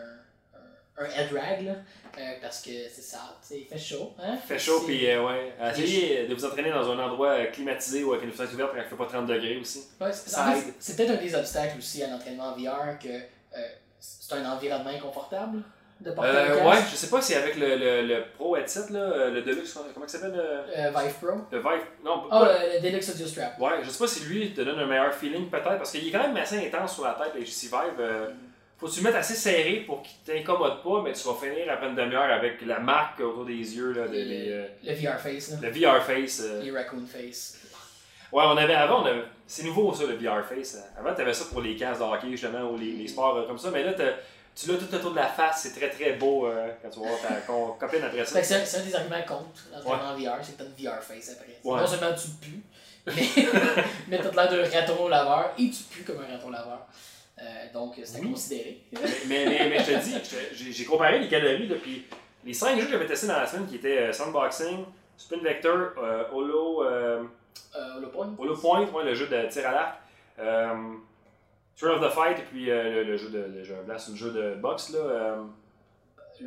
un, 0.57 1.03
un 1.05 1.09
head 1.09 1.31
rag, 1.33 1.65
là, 1.65 1.73
euh, 2.17 2.21
parce 2.41 2.61
que 2.61 2.71
c'est 2.93 3.01
ça, 3.01 3.37
il 3.51 3.65
fait 3.65 3.77
chaud. 3.77 4.13
Hein? 4.19 4.35
Il 4.43 4.47
fait 4.47 4.59
chaud, 4.59 4.81
puis 4.85 5.09
euh, 5.09 5.25
ouais. 5.25 5.53
Essayez 5.71 6.27
de 6.27 6.33
vous 6.33 6.45
entraîner 6.45 6.71
dans 6.71 6.89
un 6.91 6.99
endroit 6.99 7.29
euh, 7.31 7.45
climatisé 7.47 8.03
ou 8.03 8.13
avec 8.13 8.25
une 8.25 8.31
fenêtre 8.31 8.53
ouverte 8.53 8.71
quand 8.73 8.81
il 8.81 8.89
fait 8.89 8.95
pas 8.95 9.05
30 9.05 9.27
degrés 9.27 9.57
aussi. 9.57 9.83
Ouais, 10.01 10.11
c'est 10.13 10.95
peut-être 10.95 11.11
un 11.11 11.15
des 11.23 11.35
obstacles 11.35 11.77
aussi 11.77 12.03
à 12.03 12.07
l'entraînement 12.09 12.47
en 12.47 12.55
VR 12.55 12.97
que 12.99 13.07
euh, 13.09 13.67
c'est 13.99 14.33
un 14.35 14.51
environnement 14.51 14.89
inconfortable 14.89 15.61
de 16.01 16.11
porter 16.11 16.29
Euh, 16.31 16.47
casque. 16.55 16.65
ouais, 16.67 16.89
je 16.91 16.95
sais 16.95 17.09
pas 17.09 17.21
si 17.21 17.35
avec 17.35 17.57
le, 17.57 17.75
le, 17.75 18.01
le 18.07 18.23
Pro 18.37 18.55
headset, 18.55 18.91
là, 18.91 18.99
euh, 18.99 19.31
le 19.31 19.41
Deluxe, 19.41 19.73
comment 19.93 20.05
il 20.05 20.09
s'appelle 20.09 20.31
le, 20.33 20.41
Euh, 20.41 20.91
Vive 20.91 21.13
Pro. 21.21 21.37
le 21.51 21.57
Vive 21.59 21.83
Non, 22.05 22.27
pas- 22.29 22.57
le, 22.75 22.81
Deluxe 22.81 23.09
Audio 23.09 23.27
Strap. 23.27 23.59
Ouais, 23.59 23.71
je 23.83 23.89
sais 23.89 23.99
pas 23.99 24.07
si 24.07 24.23
lui 24.25 24.53
te 24.53 24.61
donne 24.61 24.79
un 24.79 24.85
meilleur 24.85 25.13
feeling 25.13 25.49
peut-être, 25.49 25.77
parce 25.77 25.91
qu'il 25.91 26.07
est 26.07 26.11
quand 26.11 26.19
même 26.27 26.37
assez 26.37 26.57
intense 26.65 26.93
sur 26.95 27.03
la 27.03 27.13
tête, 27.13 27.33
le 27.35 27.41
HTC 27.41 27.67
Vive. 27.67 27.99
euh, 27.99 28.27
faut 28.77 28.87
que 28.87 28.91
tu 28.93 28.99
le 28.99 29.07
mettes 29.07 29.15
assez 29.15 29.33
serré 29.35 29.83
pour 29.85 30.01
qu'il 30.01 30.15
t'incommode 30.25 30.81
pas, 30.81 31.01
mais 31.03 31.11
tu 31.11 31.27
vas 31.27 31.33
finir 31.33 31.69
après 31.69 31.89
une 31.89 31.95
demi-heure 31.95 32.31
avec 32.31 32.61
la 32.65 32.79
marque 32.79 33.19
autour 33.19 33.43
des 33.43 33.53
yeux, 33.55 33.91
là, 33.91 34.07
de, 34.07 34.13
Et 34.13 34.23
les, 34.23 34.51
euh, 34.51 34.65
Le 34.85 34.93
VR 34.93 35.19
Face, 35.19 35.51
là. 35.51 35.57
le 35.61 35.69
VR 35.69 36.01
Face. 36.01 36.41
euh. 36.45 36.61
Les 36.63 36.71
Raccoon 36.71 37.05
Face. 37.05 37.57
Ouais, 38.31 38.43
on 38.45 38.55
avait 38.55 38.75
avant, 38.75 39.03
avait- 39.03 39.23
c'est 39.47 39.63
nouveau 39.63 39.93
ça, 39.93 40.03
le 40.05 40.13
VR 40.15 40.45
Face. 40.45 40.77
Avant, 40.97 41.13
tu 41.13 41.19
avais 41.21 41.33
ça 41.33 41.45
pour 41.51 41.61
les 41.61 41.75
casques 41.75 41.99
de 41.99 42.05
hockey, 42.05 42.29
justement, 42.31 42.71
ou 42.71 42.77
les, 42.77 42.91
les 42.93 43.07
sports 43.09 43.35
euh, 43.37 43.47
comme 43.47 43.57
ça, 43.57 43.69
mais 43.69 43.83
là, 43.83 43.91
t'as- 43.93 44.13
tu 44.59 44.69
l'as 44.71 44.77
tout 44.77 44.93
autour 44.93 45.11
de 45.11 45.15
la 45.15 45.27
face, 45.27 45.61
c'est 45.63 45.79
très 45.79 45.89
très 45.89 46.13
beau 46.13 46.47
euh, 46.47 46.69
quand 46.81 46.89
tu 46.89 46.99
voir 46.99 47.13
ta 47.21 47.35
copine 47.79 48.03
après 48.03 48.25
ça. 48.25 48.39
Que 48.41 48.45
c'est 48.45 48.55
un- 48.61 48.65
c'est 48.65 48.77
un 48.79 48.83
des 48.83 48.95
arguments 48.95 49.21
contre 49.27 49.67
l'entraînement 49.71 50.09
en 50.09 50.15
VR, 50.17 50.43
c'est 50.43 50.57
que 50.57 50.63
t'as 50.63 50.65
une 50.65 50.85
VR 50.91 51.01
Face 51.01 51.29
après. 51.31 51.57
Ouais. 51.63 51.79
Non 51.79 51.87
seulement 51.87 52.13
tu 52.15 52.27
pues, 52.41 53.13
mais, 53.15 53.43
mais 54.09 54.17
t'as 54.19 54.31
l'air 54.47 54.49
d'un 54.69 54.79
raton 54.79 55.07
laveur 55.07 55.51
et 55.57 55.69
tu 55.69 55.83
pues 55.91 56.03
comme 56.05 56.21
un 56.23 56.31
raton 56.35 56.49
laveur. 56.49 56.79
Euh, 57.41 57.43
donc 57.73 57.95
c'est 58.03 58.17
à 58.17 58.21
Oui. 58.21 58.31
considérer. 58.31 58.81
mais, 58.91 58.99
mais, 59.27 59.45
mais, 59.45 59.69
mais 59.69 59.79
je 59.79 59.91
te 59.93 59.97
dis, 60.03 60.15
j'ai 60.53 60.71
j'ai 60.73 60.85
comparé 60.85 61.19
les 61.19 61.29
calories 61.29 61.67
depuis 61.69 62.05
les 62.43 62.53
5 62.53 62.77
jeux 62.79 62.85
que 62.87 62.91
j'avais 62.91 63.05
testés 63.07 63.27
dans 63.27 63.39
la 63.39 63.47
semaine 63.47 63.65
qui 63.67 63.75
étaient 63.75 63.97
euh, 63.99 64.11
Sandboxing, 64.13 64.83
Spin 65.17 65.37
Vector, 65.41 65.91
euh, 66.03 66.23
Holo, 66.33 66.83
le 66.83 68.07
point. 68.09 68.33
Holo 68.37 68.55
Point, 68.57 68.89
ouais, 68.91 69.03
le 69.05 69.15
jeu 69.15 69.27
de 69.27 69.47
tir 69.49 69.67
à 69.69 69.71
l'arc, 69.71 69.99
euh, 71.83 71.87
Thrill 71.87 72.03
of 72.03 72.11
the 72.11 72.13
Fight, 72.13 72.39
et 72.39 72.43
puis 72.43 72.69
euh, 72.71 72.83
le, 72.95 73.03
le 73.03 73.17
jeu 73.17 73.29
de 73.29 73.39
le 73.55 73.63
jeu, 73.63 73.75
là, 73.87 73.97
c'est 73.97 74.11
le 74.11 74.17
jeu 74.17 74.31
de 74.31 74.55
boxe, 74.55 74.89
là, 74.91 74.99
euh, 74.99 75.43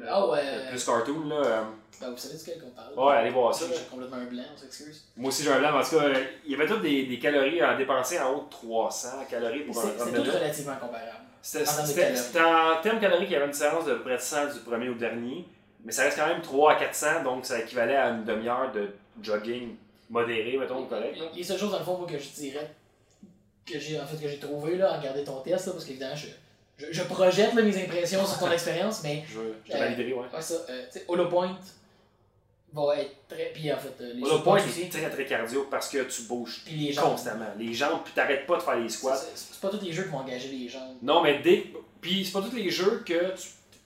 Ah 0.08 0.26
ouais. 0.28 0.42
plus 0.70 0.84
cartoon. 0.84 1.28
Là, 1.28 1.36
euh. 1.36 1.62
Ben, 2.00 2.10
vous 2.10 2.16
savez 2.16 2.34
de 2.34 2.42
quel 2.44 2.60
qu'on 2.60 2.70
parle? 2.70 2.94
Ouais, 2.96 3.16
allez 3.20 3.30
voir 3.30 3.54
ça. 3.54 3.66
J'ai 3.68 3.84
complètement 3.90 4.16
un 4.16 4.24
blanc, 4.24 4.42
on 4.54 4.56
s'excuse. 4.56 5.04
Moi 5.16 5.28
aussi 5.28 5.44
j'ai 5.44 5.52
un 5.52 5.58
blanc, 5.60 5.78
en 5.78 5.82
tout 5.84 5.96
cas, 5.96 6.04
euh, 6.04 6.14
il 6.44 6.52
y 6.52 6.54
avait 6.54 6.66
toutes 6.66 6.82
des, 6.82 7.04
des 7.06 7.18
calories 7.18 7.60
à 7.60 7.74
dépenser 7.76 8.18
en 8.18 8.32
haut 8.32 8.44
de 8.44 8.50
300 8.50 9.08
calories 9.30 9.60
pour 9.64 9.78
un 9.78 9.82
C'est 9.82 9.96
30 9.96 10.08
c'est 10.08 10.22
tout 10.22 10.30
relativement 10.30 10.76
comparable. 10.76 11.18
C'était 11.42 12.40
En 12.40 12.80
termes 12.82 13.00
caloriques, 13.00 13.28
il 13.28 13.32
y 13.32 13.36
avait 13.36 13.46
une 13.46 13.50
différence 13.52 13.84
de 13.84 13.94
près 13.94 14.16
de 14.16 14.20
100 14.20 14.54
du 14.54 14.60
premier 14.60 14.88
au 14.88 14.94
dernier. 14.94 15.46
Mais 15.84 15.92
ça 15.92 16.04
reste 16.04 16.16
quand 16.18 16.28
même 16.28 16.40
3 16.40 16.72
à 16.72 16.74
400, 16.76 17.24
donc 17.24 17.44
ça 17.44 17.58
équivalait 17.58 17.96
à 17.96 18.10
une 18.10 18.24
demi-heure 18.24 18.70
de 18.72 18.88
jogging 19.20 19.76
modéré, 20.08 20.56
mettons, 20.56 20.88
là. 20.88 21.00
Les 21.34 21.42
seules 21.42 21.58
choses 21.58 21.72
dans 21.72 21.78
le 21.78 21.84
fond 21.84 21.98
moi, 21.98 22.06
que 22.08 22.18
je 22.18 22.28
dirais 22.30 22.70
que 23.66 23.78
j'ai 23.78 24.00
en 24.00 24.06
fait 24.06 24.16
que 24.22 24.28
j'ai 24.28 24.38
trouvé 24.38 24.76
là 24.76 24.92
en 24.94 24.98
regardant 24.98 25.24
ton 25.24 25.40
test 25.40 25.66
là, 25.66 25.72
parce 25.72 25.84
qu'évidemment 25.84 26.16
je, 26.16 26.26
je, 26.78 26.86
je 26.92 27.02
projette 27.04 27.54
là, 27.54 27.62
mes 27.62 27.76
impressions 27.82 28.24
sur 28.26 28.38
ton 28.38 28.50
expérience 28.58 29.02
mais 29.02 29.22
Je, 29.28 29.38
je 29.66 29.70
te 29.72 29.76
Euh, 29.76 29.80
validerai, 29.80 30.12
ouais. 30.14 30.20
ouais 30.32 30.40
ça 30.42 30.54
euh, 30.68 30.84
tu 30.92 30.98
sais 30.98 31.04
Holo 31.08 31.28
Point 31.28 31.56
va 32.74 32.96
être 33.00 33.14
très 33.28 33.50
puis 33.52 33.70
en 33.72 33.76
fait 33.78 33.92
euh, 34.00 34.12
les 34.14 34.20
Le 34.20 34.26
supports 34.26 34.42
point 34.42 34.56
aussi 34.64 34.82
est 34.82 34.88
très 34.88 35.10
très 35.10 35.26
cardio 35.26 35.66
parce 35.70 35.88
que 35.90 36.02
tu 36.04 36.22
bouges 36.22 36.62
puis 36.64 36.74
les 36.74 36.92
jambes 36.92 37.10
constamment. 37.10 37.46
Les 37.58 37.74
jambes, 37.74 38.00
puis 38.04 38.12
t'arrêtes 38.14 38.46
pas 38.46 38.56
de 38.56 38.62
faire 38.62 38.76
les 38.76 38.88
squats. 38.88 39.16
c'est- 39.34 39.60
pas 39.60 39.68
tous 39.68 39.84
les 39.84 39.92
jeux 39.92 40.04
qui 40.04 40.08
vont 40.10 40.18
engager 40.18 40.48
les 40.48 40.68
jambes 40.68 40.96
Non, 41.02 41.22
mais 41.22 41.40
dès. 41.40 41.66
Puis 42.00 42.24
c'est 42.24 42.32
pas 42.32 42.40
tous 42.42 42.56
les 42.56 42.70
jeux 42.70 43.02
que 43.06 43.34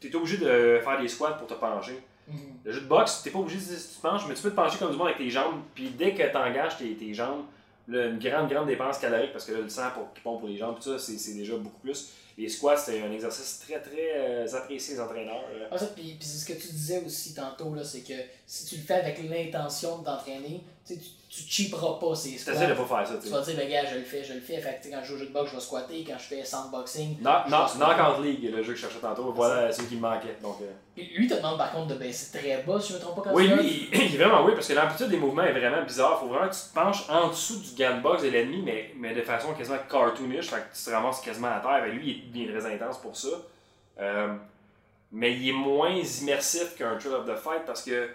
tu 0.01 0.09
es 0.09 0.15
obligé 0.17 0.39
de 0.39 0.81
faire 0.83 1.01
des 1.01 1.09
squats 1.09 1.33
pour 1.33 1.47
te 1.49 1.55
pencher. 1.55 2.01
Mhm. 2.29 2.39
Le 2.65 2.73
jeu 2.73 2.81
de 2.81 2.87
boxe, 2.87 3.21
t'es 3.23 3.31
pas 3.31 3.39
obligé 3.41 3.59
de 3.59 3.77
si 3.77 3.89
tu 3.91 3.97
te 3.97 4.03
penches, 4.03 4.23
mais 4.29 4.35
tu 4.35 4.43
peux 4.43 4.51
te 4.51 4.57
pencher 4.57 4.79
comme 4.79 4.91
du 4.93 4.97
monde 4.97 5.09
avec 5.09 5.19
tes 5.19 5.29
jambes. 5.31 5.61
Puis 5.75 5.91
dès 5.91 6.15
que 6.15 6.23
t'engages 6.33 6.79
tes, 6.79 6.95
tes 6.95 7.13
jambes, 7.13 7.45
une 7.89 8.19
grande, 8.19 8.49
grande 8.49 8.67
dépense 8.67 8.99
calorique, 8.99 9.33
parce 9.33 9.45
que 9.45 9.53
le 9.53 9.69
sang 9.69 9.91
pour, 9.95 10.13
qui 10.13 10.21
pompe 10.21 10.41
pour 10.41 10.49
les 10.49 10.57
jambes, 10.57 10.77
tout 10.77 10.97
ça, 10.97 10.99
c'est 10.99 11.35
déjà 11.35 11.57
beaucoup 11.57 11.81
plus. 11.81 12.13
Les 12.39 12.49
squats, 12.49 12.77
c'est 12.77 13.01
un 13.03 13.11
exercice 13.11 13.61
très, 13.67 13.81
très 13.81 14.13
euh, 14.17 14.47
apprécié 14.55 14.95
des 14.95 15.01
entraîneurs. 15.01 15.45
Ah, 15.71 15.79
ça, 15.79 15.87
puis, 15.87 16.17
puis 16.19 16.29
c'est 16.29 16.39
ce 16.39 16.45
que 16.45 16.53
tu 16.53 16.69
disais 16.69 17.03
aussi 17.05 17.35
tantôt, 17.35 17.75
là, 17.75 17.83
c'est 17.83 18.03
que 18.03 18.15
si 18.47 18.67
tu 18.67 18.77
le 18.77 18.83
fais 18.83 18.95
avec 18.95 19.23
l'intention 19.23 19.99
de 19.99 20.05
t'entraîner, 20.05 20.63
tu 20.87 20.95
tu, 21.29 21.45
tu 21.45 21.65
cheaperas 21.65 21.99
pas 21.99 22.15
ces 22.15 22.39
squats. 22.39 22.53
T'essaies 22.53 22.69
de 22.69 22.75
pas 22.75 22.85
faire 22.85 23.07
ça, 23.07 23.15
tu 23.15 23.27
Tu 23.27 23.29
vas 23.29 23.41
dire, 23.41 23.57
ben 23.57 23.69
gars, 23.69 23.85
je 23.91 23.97
le 23.99 24.05
fais, 24.05 24.23
je 24.23 24.35
le 24.35 24.41
fais. 24.41 24.59
Fait 24.59 24.79
que, 24.79 24.85
tu 24.85 24.91
quand 24.91 25.01
je 25.03 25.09
joue 25.09 25.15
au 25.15 25.19
jeu 25.19 25.27
de 25.27 25.33
boxe, 25.33 25.51
je 25.51 25.57
vais 25.57 25.61
squatter. 25.61 26.05
Quand 26.07 26.19
je 26.19 26.25
fais 26.25 26.45
sandboxing. 26.45 27.19
Knock, 27.21 27.43
je 27.47 27.51
knock, 27.51 27.69
vais. 27.73 27.79
Knockout 27.79 28.25
League, 28.25 28.51
le 28.55 28.63
jeu 28.63 28.73
que 28.73 28.79
je 28.79 28.83
cherchais 28.83 29.01
tantôt, 29.01 29.33
voilà 29.33 29.73
celui 29.73 29.89
qui 29.89 29.97
me 29.97 30.01
manquait. 30.01 30.37
Donc, 30.41 30.59
euh, 30.63 31.03
lui, 31.17 31.27
te 31.27 31.35
demande 31.35 31.59
par 31.59 31.73
contre 31.73 31.89
de 31.89 31.95
baisser 31.95 32.39
très 32.39 32.63
bas, 32.63 32.81
si 32.81 32.93
je 32.93 32.99
me 32.99 33.03
trompe 33.03 33.17
pas 33.17 33.23
quand 33.23 33.35
Oui, 33.35 33.49
tu 33.49 33.57
lui, 33.57 33.89
il, 33.93 34.01
il 34.07 34.15
est 34.15 34.19
vraiment 34.25 34.45
oui, 34.45 34.53
parce 34.55 34.69
que 34.69 34.75
l'amplitude 34.75 35.09
des 35.09 35.19
mouvements 35.19 35.43
est 35.43 35.53
vraiment 35.53 35.83
bizarre. 35.83 36.21
Faut 36.21 36.29
vraiment 36.29 36.49
que 36.49 36.55
tu 36.55 36.61
te 36.61 36.75
penches 36.75 37.05
en 37.11 37.29
dessous 37.29 37.59
du 37.59 37.75
gun 37.75 37.99
box 37.99 38.23
de 38.23 38.29
l'ennemi, 38.29 38.63
mais, 38.65 38.93
mais 38.97 39.15
de 39.15 39.23
façon 39.23 39.53
quasiment 39.55 39.79
cartoonish. 39.91 40.47
Fait 40.47 40.57
que 40.57 40.77
tu 40.77 40.85
te 40.85 40.91
ramasses 40.91 41.21
quasiment 41.21 41.49
à 41.49 41.61
terre. 41.61 41.85
Et 41.87 41.93
lui, 41.93 42.11
il 42.11 42.17
est 42.19 42.26
bien 42.29 42.47
très 42.49 42.73
intense 42.75 42.99
pour 42.99 43.17
ça. 43.17 43.29
Euh, 44.01 44.35
mais 45.13 45.33
il 45.35 45.49
est 45.49 45.53
moins 45.53 45.91
immersif 45.91 46.77
qu'un 46.77 46.97
Thrill 46.97 47.15
of 47.15 47.27
the 47.27 47.37
Fight 47.37 47.65
parce 47.67 47.83
que 47.83 48.09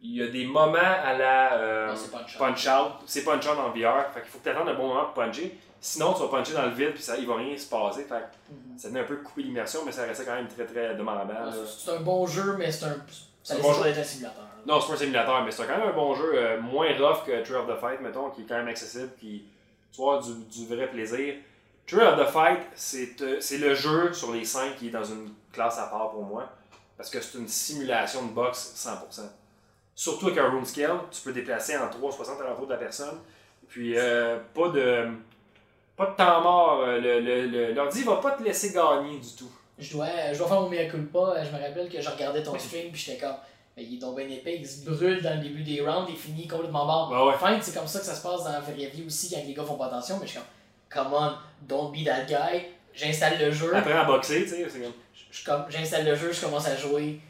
il 0.00 0.16
y 0.16 0.22
a 0.22 0.28
des 0.28 0.44
moments 0.44 0.78
à 0.78 1.12
la 1.14 1.54
euh, 1.54 1.86
Non, 1.88 1.96
c'est 1.96 2.10
pas 2.12 2.20
une 2.20 2.26
chance. 2.28 2.38
punch 2.38 2.66
out. 2.68 2.92
C'est 3.06 3.24
punch 3.24 3.46
out 3.46 3.58
en 3.58 3.70
VR. 3.70 4.12
Fait 4.14 4.20
qu'il 4.20 4.30
faut 4.30 4.38
que 4.38 4.44
tu 4.44 4.50
attendes 4.50 4.68
un 4.68 4.74
bon 4.74 4.88
moment 4.88 5.06
pour 5.06 5.14
puncher. 5.24 5.58
Sinon, 5.80 6.12
tu 6.14 6.20
vas 6.22 6.28
puncher 6.28 6.52
dans 6.54 6.66
le 6.66 6.70
vide 6.72 6.92
puis 6.92 7.02
ça, 7.02 7.16
il 7.16 7.26
va 7.26 7.36
rien 7.36 7.56
se 7.56 7.68
passer. 7.68 8.02
Fait 8.04 8.14
que 8.14 8.52
Mhm. 8.52 8.78
ça 8.78 8.88
venait 8.88 9.00
un 9.00 9.04
peu 9.04 9.16
couper 9.16 9.42
l'immersion, 9.42 9.80
mais 9.84 9.90
ça 9.92 10.02
restait 10.04 10.24
quand 10.24 10.34
même 10.36 10.46
très 10.48 10.66
très 10.66 10.94
demandant. 10.94 11.24
C'est 11.66 11.90
un 11.92 12.00
bon 12.00 12.26
jeu, 12.26 12.54
mais 12.56 12.70
c'est 12.70 12.84
un. 12.86 12.96
Ça 13.42 13.54
un 13.54 13.56
laisse 13.56 13.66
bon 13.66 13.72
jeu. 13.72 13.90
un 13.90 14.04
simulateur. 14.04 14.42
là. 14.42 14.48
Non, 14.74 14.80
c'est 14.80 14.88
pas 14.88 14.92
un 14.94 14.96
simulateur, 14.96 15.44
mais 15.44 15.50
c'est 15.50 15.66
quand 15.66 15.78
même 15.78 15.88
un 15.88 15.92
bon 15.92 16.14
jeu, 16.14 16.30
euh, 16.34 16.60
moins 16.60 16.88
rough 16.98 17.24
que 17.26 17.42
Tree 17.42 17.54
of 17.54 17.66
the 17.66 17.80
Fight, 17.80 18.00
mettons, 18.00 18.30
qui 18.30 18.42
est 18.42 18.44
quand 18.44 18.56
même 18.56 18.68
accessible, 18.68 19.10
qui 19.18 19.44
tu 19.92 20.00
du, 20.00 20.44
du 20.66 20.74
vrai 20.74 20.86
plaisir. 20.88 21.34
Tree 21.88 22.02
of 22.02 22.20
the 22.20 22.30
Fight, 22.30 22.60
c'est 22.74 23.20
euh, 23.22 23.40
le 23.58 23.74
jeu 23.74 24.12
sur 24.12 24.32
les 24.32 24.44
5 24.44 24.76
qui 24.76 24.88
est 24.88 24.90
dans 24.90 25.04
une 25.04 25.30
classe 25.50 25.78
à 25.78 25.86
part 25.86 26.10
pour 26.10 26.22
moi, 26.22 26.46
parce 26.98 27.08
que 27.08 27.18
c'est 27.18 27.38
une 27.38 27.48
simulation 27.48 28.26
de 28.26 28.32
boxe 28.32 28.74
100%. 28.76 29.22
Surtout 29.94 30.26
avec 30.26 30.38
un 30.38 30.50
room 30.50 30.66
scale, 30.66 30.98
tu 31.10 31.22
peux 31.22 31.32
déplacer 31.32 31.78
en 31.78 31.88
360 31.88 32.40
alentour 32.42 32.66
de 32.66 32.72
la 32.72 32.78
personne, 32.78 33.18
puis 33.68 33.94
euh, 33.96 34.38
pas 34.54 34.68
de 34.68 35.08
pas 35.96 36.06
de 36.06 36.14
temps 36.14 36.42
mort, 36.42 36.84
euh, 36.86 37.74
l'ordi 37.74 38.04
va 38.04 38.16
pas 38.16 38.32
te 38.32 38.42
laisser 38.42 38.72
gagner 38.72 39.18
du 39.18 39.34
tout. 39.36 39.50
Je 39.78 39.92
dois, 39.92 40.32
je 40.32 40.38
dois 40.38 40.46
faire 40.46 40.60
mon 40.60 40.68
mea 40.68 40.84
culpa. 40.84 41.42
Je 41.42 41.56
me 41.56 41.60
rappelle 41.60 41.88
que 41.88 42.00
je 42.00 42.10
regardais 42.10 42.42
ton 42.42 42.56
stream, 42.58 42.92
puis 42.92 43.00
j'étais 43.00 43.18
comme. 43.18 43.36
Mais 43.76 43.84
il 43.84 43.94
est 43.94 43.98
donc 43.98 44.16
bien 44.16 44.28
épais, 44.28 44.56
il 44.58 44.66
se 44.66 44.84
brûle 44.84 45.22
dans 45.22 45.36
le 45.36 45.40
début 45.40 45.62
des 45.62 45.80
rounds, 45.80 46.08
il 46.08 46.16
finit 46.16 46.46
complètement 46.46 46.84
mort. 46.84 47.10
Ouais, 47.10 47.48
ouais. 47.48 47.58
C'est 47.60 47.74
comme 47.74 47.86
ça 47.86 48.00
que 48.00 48.04
ça 48.04 48.14
se 48.14 48.22
passe 48.22 48.44
dans 48.44 48.52
la 48.52 48.60
vraie 48.60 48.74
vie 48.74 49.04
aussi 49.06 49.32
quand 49.32 49.40
les 49.46 49.54
gars 49.54 49.64
font 49.64 49.76
pas 49.76 49.86
attention, 49.86 50.18
mais 50.20 50.26
je 50.26 50.32
suis 50.32 50.38
comme, 50.40 50.48
come 50.90 51.12
on, 51.12 51.32
don't 51.62 51.92
be 51.92 52.04
that 52.04 52.24
guy. 52.24 52.66
J'installe 52.94 53.38
le 53.38 53.50
jeu, 53.52 53.74
Après 53.74 53.92
à 53.92 54.04
boxer, 54.04 54.42
tu 54.44 54.48
sais, 54.50 54.66
c'est 54.70 54.80
comme. 54.80 54.92
je- 55.30 55.44
comme- 55.44 55.64
j'installe 55.68 56.04
le 56.06 56.14
jeu, 56.16 56.32
je 56.32 56.40
commence 56.40 56.66
à 56.66 56.76
jouer, 56.76 57.20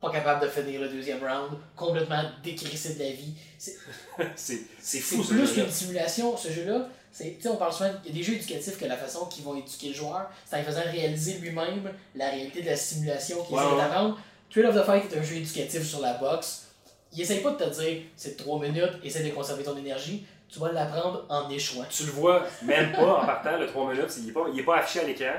pas 0.00 0.10
capable 0.10 0.42
de 0.44 0.48
finir 0.50 0.80
le 0.82 0.88
deuxième 0.88 1.20
round, 1.24 1.58
complètement 1.74 2.22
décrissé 2.42 2.94
de 2.94 2.98
la 3.02 3.10
vie. 3.10 3.32
C'est 3.58 3.76
C'est 4.36 4.56
c'est 4.78 4.98
c'est 4.98 5.00
fou 5.00 5.22
ce 5.24 5.32
plus 5.32 5.52
qu'une 5.52 5.70
simulation, 5.70 6.36
ce 6.36 6.50
jeu-là, 6.50 6.88
c'est, 7.10 7.36
tu 7.36 7.42
sais, 7.42 7.48
on 7.48 7.56
parle 7.56 7.72
souvent, 7.72 7.90
il 8.04 8.10
y 8.10 8.12
a 8.12 8.16
des 8.18 8.22
jeux 8.22 8.34
éducatifs 8.34 8.76
que 8.78 8.84
la 8.84 8.96
façon 8.96 9.24
qu'ils 9.26 9.44
vont 9.44 9.54
éduquer 9.56 9.88
le 9.88 9.94
joueur, 9.94 10.28
c'est 10.44 10.56
en 10.56 10.58
lui 10.58 10.66
faisant 10.66 10.82
réaliser 10.90 11.34
lui-même 11.38 11.90
la 12.14 12.28
réalité 12.30 12.60
de 12.60 12.66
la 12.66 12.76
simulation 12.76 13.42
qu'il 13.44 13.56
essaie 13.56 13.76
d'apprendre. 13.76 14.18
Trail 14.50 14.66
of 14.66 14.74
the 14.76 14.84
Fight 14.84 15.10
est 15.12 15.16
un 15.18 15.22
jeu 15.22 15.36
éducatif 15.36 15.82
sur 15.82 16.00
la 16.00 16.14
boxe. 16.14 16.66
Il 17.12 17.20
essaye 17.22 17.40
pas 17.40 17.52
de 17.52 17.64
te 17.64 17.70
dire, 17.80 18.02
c'est 18.16 18.36
3 18.36 18.60
minutes, 18.60 18.98
essaie 19.04 19.22
de 19.22 19.30
conserver 19.30 19.62
ton 19.62 19.76
énergie. 19.76 20.26
Tu 20.54 20.60
vas 20.60 20.70
l'apprendre 20.70 21.24
en 21.28 21.50
échouant. 21.50 21.84
Tu 21.90 22.04
le 22.04 22.12
vois 22.12 22.44
même 22.62 22.92
pas 22.92 23.22
en 23.22 23.26
partant, 23.26 23.56
le 23.58 23.66
3 23.66 23.92
minutes, 23.92 24.10
il 24.18 24.28
est 24.28 24.32
pas, 24.32 24.46
il 24.52 24.60
est 24.60 24.62
pas 24.62 24.76
affiché 24.76 25.00
à 25.00 25.04
l'écran. 25.04 25.32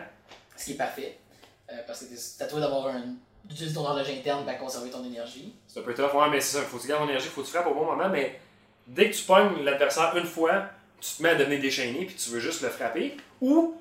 Ce 0.58 0.66
qui 0.66 0.72
est 0.74 0.76
parfait. 0.76 1.18
Euh, 1.72 1.76
parce 1.88 2.02
que 2.02 2.16
c'est 2.18 2.44
à 2.44 2.48
toi 2.48 2.60
d'avoir 2.60 2.88
un. 2.88 3.02
d'utiliser 3.46 3.76
ton 3.76 3.86
horloge 3.86 4.10
interne 4.10 4.44
pour 4.46 4.58
conserver 4.58 4.90
ton 4.90 5.04
énergie. 5.06 5.54
C'est 5.68 5.80
un 5.80 5.84
peu 5.84 5.94
tough, 5.94 6.14
ouais, 6.14 6.30
mais 6.30 6.42
c'est 6.42 6.58
ça, 6.58 6.64
faut 6.64 6.78
que 6.78 6.82
tu 6.82 6.88
gardes 6.90 7.04
ton 7.04 7.08
énergie, 7.10 7.28
faut 7.30 7.42
que 7.42 7.46
tu 7.48 7.54
frappes 7.54 7.68
au 7.68 7.74
bon 7.76 7.86
moment, 7.86 8.10
mais 8.10 8.40
dès 8.88 9.10
que 9.10 9.16
tu 9.16 9.24
pognes 9.24 9.64
l'adversaire 9.64 10.16
une 10.18 10.26
fois, 10.26 10.66
tu 11.00 11.16
te 11.16 11.24
mets 11.24 11.30
à 11.30 11.36
devenir 11.36 11.62
déchaîné, 11.62 12.06
puis 12.06 12.16
tu 12.16 12.30
veux 12.32 12.40
juste 12.40 12.62
le 12.62 12.70
frapper, 12.70 13.16
ou 13.42 13.80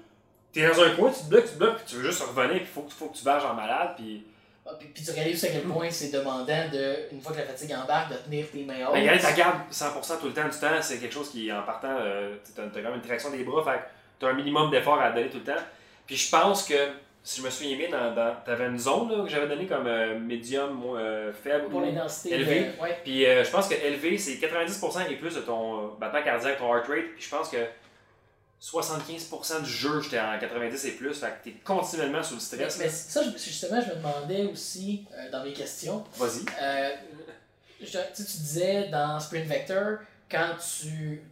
t'es 0.53 0.67
dans 0.69 0.81
un 0.83 0.91
coin, 0.95 1.11
tu 1.11 1.21
te 1.25 1.29
bloques, 1.31 1.45
tu 1.47 1.53
te 1.53 1.59
bloques, 1.59 1.76
puis 1.79 1.85
tu 1.88 1.97
veux 1.97 2.05
juste 2.11 2.23
revenir, 2.23 2.59
puis 2.59 2.67
faut, 2.73 2.83
que- 2.83 2.93
faut 2.93 3.07
que 3.07 3.17
tu 3.17 3.25
varges 3.25 3.45
en 3.45 3.55
malade, 3.55 3.95
puis. 3.97 4.25
Ah, 4.66 4.71
puis, 4.78 4.88
puis 4.94 5.04
tu 5.04 5.11
réalises 5.11 5.44
à 5.44 5.49
quel 5.49 5.62
point 5.62 5.90
c'est 5.90 6.11
demandant 6.11 6.68
de, 6.73 7.12
une 7.12 7.21
fois 7.21 7.33
que 7.33 7.38
la 7.38 7.44
fatigue 7.44 7.73
embarque, 7.75 8.12
de 8.12 8.16
tenir 8.16 8.47
tes 8.50 8.64
mains 8.64 8.87
hautes. 8.87 8.94
Mais 8.94 9.00
regarde, 9.02 9.21
ta 9.21 9.33
garde 9.33 9.59
100% 9.71 10.21
tout 10.21 10.26
le 10.28 10.33
temps 10.33 10.49
du 10.49 10.59
temps, 10.59 10.80
c'est 10.80 10.99
quelque 10.99 11.12
chose 11.12 11.30
qui, 11.30 11.52
en 11.52 11.62
partant, 11.62 11.97
euh, 12.00 12.35
t'as 12.56 12.62
t'as 12.68 12.80
quand 12.80 12.88
même 12.90 12.94
une 12.94 13.06
traction 13.06 13.30
des 13.30 13.44
bras, 13.44 13.62
fait 13.62 13.78
que 13.78 13.85
t'as 14.21 14.28
un 14.28 14.33
minimum 14.33 14.71
d'effort 14.71 15.00
à 15.00 15.11
donner 15.11 15.28
tout 15.28 15.37
le 15.38 15.44
temps. 15.44 15.61
Puis 16.06 16.16
je 16.16 16.30
pense 16.30 16.64
que, 16.66 16.75
si 17.23 17.40
je 17.40 17.44
me 17.47 17.50
souviens 17.50 17.76
bien, 17.76 17.90
dans, 17.90 18.14
dans, 18.14 18.37
t'avais 18.44 18.66
une 18.66 18.78
zone 18.78 19.11
là, 19.11 19.23
que 19.25 19.28
j'avais 19.30 19.49
donnée 19.49 19.66
comme 19.66 19.87
euh, 19.87 20.18
médium, 20.18 20.83
euh, 20.97 21.30
faible. 21.33 21.68
pour 21.68 21.80
ou- 21.80 21.85
l'intensité. 21.85 22.35
élevé. 22.35 22.61
de- 22.61 22.83
Ouais. 22.83 22.99
Puis 23.04 23.26
euh, 23.26 23.44
je 23.44 23.50
pense 23.50 23.68
que 23.68 23.75
élevé, 23.75 24.16
c'est 24.16 24.37
90% 24.37 25.11
et 25.11 25.16
plus 25.16 25.35
de 25.35 25.40
ton 25.40 25.75
euh, 25.78 25.87
battement 26.00 26.23
cardiaque, 26.23 26.59
ton 26.59 26.75
heart 26.75 26.87
rate. 26.88 27.04
Puis 27.16 27.25
je 27.25 27.28
pense 27.28 27.50
que 27.50 27.56
75% 28.64 29.62
du 29.62 29.71
jeu, 29.71 30.00
j'étais 30.00 30.18
en 30.18 30.38
90 30.38 30.85
et 30.87 30.92
plus. 30.92 31.12
Fait 31.14 31.26
que 31.26 31.44
t'es 31.44 31.56
continuellement 31.62 32.23
sous 32.23 32.35
le 32.35 32.40
stress. 32.40 32.78
mais 32.78 32.88
ça, 32.88 33.23
justement, 33.37 33.80
je 33.83 33.90
me 33.90 33.97
demandais 33.97 34.47
aussi 34.47 35.04
euh, 35.12 35.30
dans 35.30 35.44
mes 35.44 35.52
questions. 35.52 36.02
Vas-y. 36.16 36.44
Euh, 36.62 36.90
tu 37.78 37.87
sais, 37.87 38.11
tu 38.16 38.23
disais 38.23 38.88
dans 38.88 39.21
Sprint 39.21 39.47
Vector, 39.47 39.99
quand 40.30 40.56
tu. 40.59 41.23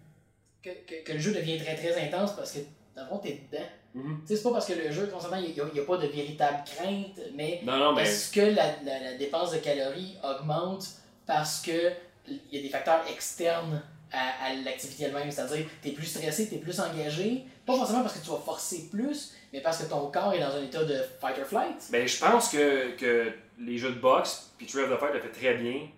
Que, 0.63 0.71
que, 0.87 1.03
que 1.05 1.13
le 1.15 1.19
jeu 1.19 1.33
devient 1.33 1.59
très 1.59 1.75
très 1.75 2.07
intense 2.07 2.37
parce 2.37 2.53
que 2.53 2.59
dans 2.95 3.03
le 3.03 3.09
fond, 3.09 3.19
t'es 3.19 3.41
dedans. 3.51 3.65
Mhm. 3.95 4.23
Sais, 4.27 4.37
c'est 4.37 4.43
pas 4.43 4.53
parce 4.53 4.67
que 4.67 4.75
le 4.75 4.93
jeu, 4.93 5.07
concernant, 5.07 5.39
il 5.39 5.53
n'y 5.53 5.81
a, 5.81 5.85
pas 5.85 5.97
de 5.97 6.07
véritable 6.07 6.63
crainte, 6.65 7.19
mais 7.35 7.61
Non, 7.65 7.79
non, 7.79 7.93
mais. 7.95 8.03
est-ce 8.03 8.31
que 8.31 8.41
la, 8.41 8.77
la, 8.85 8.99
la 9.01 9.15
dépense 9.17 9.53
de 9.53 9.59
calories 9.59 10.17
augmente 10.23 10.87
parce 11.27 11.63
que 11.63 11.93
il 12.29 12.41
y 12.53 12.59
a 12.59 12.63
des 12.63 12.69
facteurs 12.69 13.03
externes 13.11 13.83
à, 14.13 14.53
l'activité 14.65 15.05
elle-même, 15.05 15.31
c'est-à-dire 15.31 15.67
tu 15.83 15.89
es 15.89 15.93
plus 15.93 16.07
stressé, 16.07 16.49
tu 16.49 16.57
es 16.57 16.59
plus 16.59 16.79
engagé, 16.81 17.45
pas 17.67 17.75
forcément 17.75 18.03
parce 18.03 18.19
que 18.19 18.25
tu 18.25 18.31
vas 18.31 18.39
forcer 18.39 18.89
plus, 18.91 19.35
mais 19.53 19.61
parce 19.61 19.83
que 19.83 19.89
ton 19.89 20.11
corps 20.11 20.35
est 20.35 20.41
dans 20.41 20.55
un 20.55 20.63
état 20.63 20.85
de 20.85 20.97
fight 21.21 21.39
or 21.39 21.47
flight. 21.47 21.91
Ben, 21.91 22.07
je 22.07 22.19
pense 22.19 22.51
que, 22.51 22.97
que 22.97 23.33
les 23.59 23.79
jeux 23.79 23.93
de 23.93 23.99
boxe, 23.99 24.53
puis 24.59 24.67
Tree 24.67 24.83
of 24.83 24.91
the 24.91 24.99
Fight 24.99 25.15
le 25.15 25.21
fait 25.21 25.29
très 25.29 25.55
bien, 25.55 25.89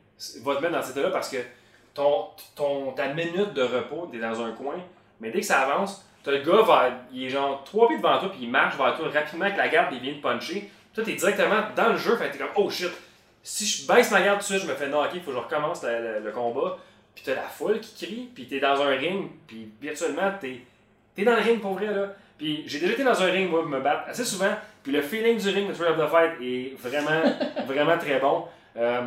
va 0.43 0.57
te 0.57 0.61
mettre 0.61 0.75
dans 0.75 0.83
cet 0.83 0.97
état-là 0.97 1.11
parce 1.11 1.29
que 1.29 1.39
ton, 1.93 2.29
ton, 2.55 2.93
ta 2.93 3.13
minute 3.13 3.53
de 3.53 3.63
repos, 3.63 4.09
t'es 4.11 4.19
dans 4.19 4.41
un 4.43 4.53
coin, 4.53 4.77
mais 5.21 5.31
dès 5.31 5.41
que 5.41 5.47
ça 5.47 5.61
avance, 5.61 6.05
t'as 6.23 6.33
le 6.33 6.39
gars, 6.39 6.63
va, 6.63 6.91
il 7.13 7.25
est 7.25 7.31
genre 7.31 7.65
trois 7.65 7.89
pieds 7.89 7.99
devant 7.99 8.19
toi, 8.19 8.31
puis 8.31 8.41
il 8.43 8.51
marche 8.51 8.77
vers 8.77 8.97
toi 8.97 9.09
rapidement 9.13 9.47
avec 9.47 9.57
la 9.57 9.69
garde, 9.69 9.95
il 9.95 10.01
vient 10.01 10.15
de 10.15 10.21
puncher. 10.21 10.71
Toi, 10.95 11.03
t'es 11.05 11.15
directement 11.15 11.63
dans 11.75 11.91
le 11.91 11.97
jeu, 11.97 12.17
fait 12.17 12.29
que 12.29 12.33
t'es 12.33 12.39
comme, 12.39 12.53
oh 12.57 12.71
shit, 12.71 12.91
si 13.43 13.67
je 13.67 13.87
baisse 13.87 14.11
ma 14.11 14.23
garde 14.23 14.45
tout 14.45 14.53
de 14.53 14.59
je 14.59 14.67
me 14.67 14.75
fais 14.75 14.89
knocker, 14.89 15.17
il 15.17 15.21
faut 15.21 15.31
que 15.31 15.37
je 15.37 15.43
recommence 15.43 15.83
le 15.83 16.31
combat. 16.33 16.79
Puis 17.15 17.25
t'as 17.25 17.35
la 17.35 17.43
foule 17.43 17.81
qui 17.81 18.07
crie, 18.07 18.31
puis 18.35 18.47
t'es 18.47 18.61
dans 18.61 18.81
un 18.81 18.89
ring, 18.89 19.31
puis 19.47 19.69
virtuellement, 19.81 20.33
t'es 20.41 20.61
es 21.17 21.25
dans 21.25 21.37
le 21.37 21.43
ring 21.43 21.61
pour 21.61 21.75
vrai, 21.75 21.87
là. 21.87 22.15
Puis 22.37 22.65
j'ai 22.67 22.81
déjà 22.81 22.93
été 22.93 23.05
dans 23.05 23.23
un 23.23 23.31
ring, 23.31 23.49
moi, 23.49 23.65
me 23.65 23.81
battre 23.81 24.09
assez 24.09 24.25
souvent, 24.25 24.53
puis 24.83 24.93
le 24.93 25.01
feeling 25.01 25.39
du 25.39 25.49
ring 25.49 25.69
de 25.69 25.75
Tree 25.75 25.87
of 25.87 25.97
the 25.97 26.11
Fight 26.11 26.33
est 26.43 26.77
vraiment, 26.77 27.23
vraiment 27.67 27.97
très 27.99 28.19
bon. 28.19 28.45
Euh, 28.77 29.03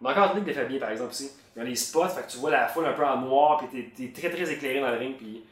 mais 0.00 0.10
encore 0.10 0.34
fait 0.34 0.64
bien, 0.66 0.78
par 0.78 0.90
exemple, 0.90 1.10
aussi. 1.10 1.30
Il 1.54 1.60
y 1.60 1.62
a 1.62 1.68
des 1.68 1.76
spots, 1.76 2.08
fait 2.08 2.26
que 2.26 2.32
tu 2.32 2.38
vois 2.38 2.50
la 2.50 2.66
foule 2.66 2.86
un 2.86 2.92
peu 2.92 3.04
en 3.04 3.18
noir, 3.18 3.58
puis 3.58 3.90
t'es 3.96 4.04
es 4.04 4.08
très 4.08 4.28
très 4.28 4.50
éclairé 4.52 4.80
dans 4.80 4.90
le 4.90 4.98
ring, 4.98 5.16
puis... 5.16 5.44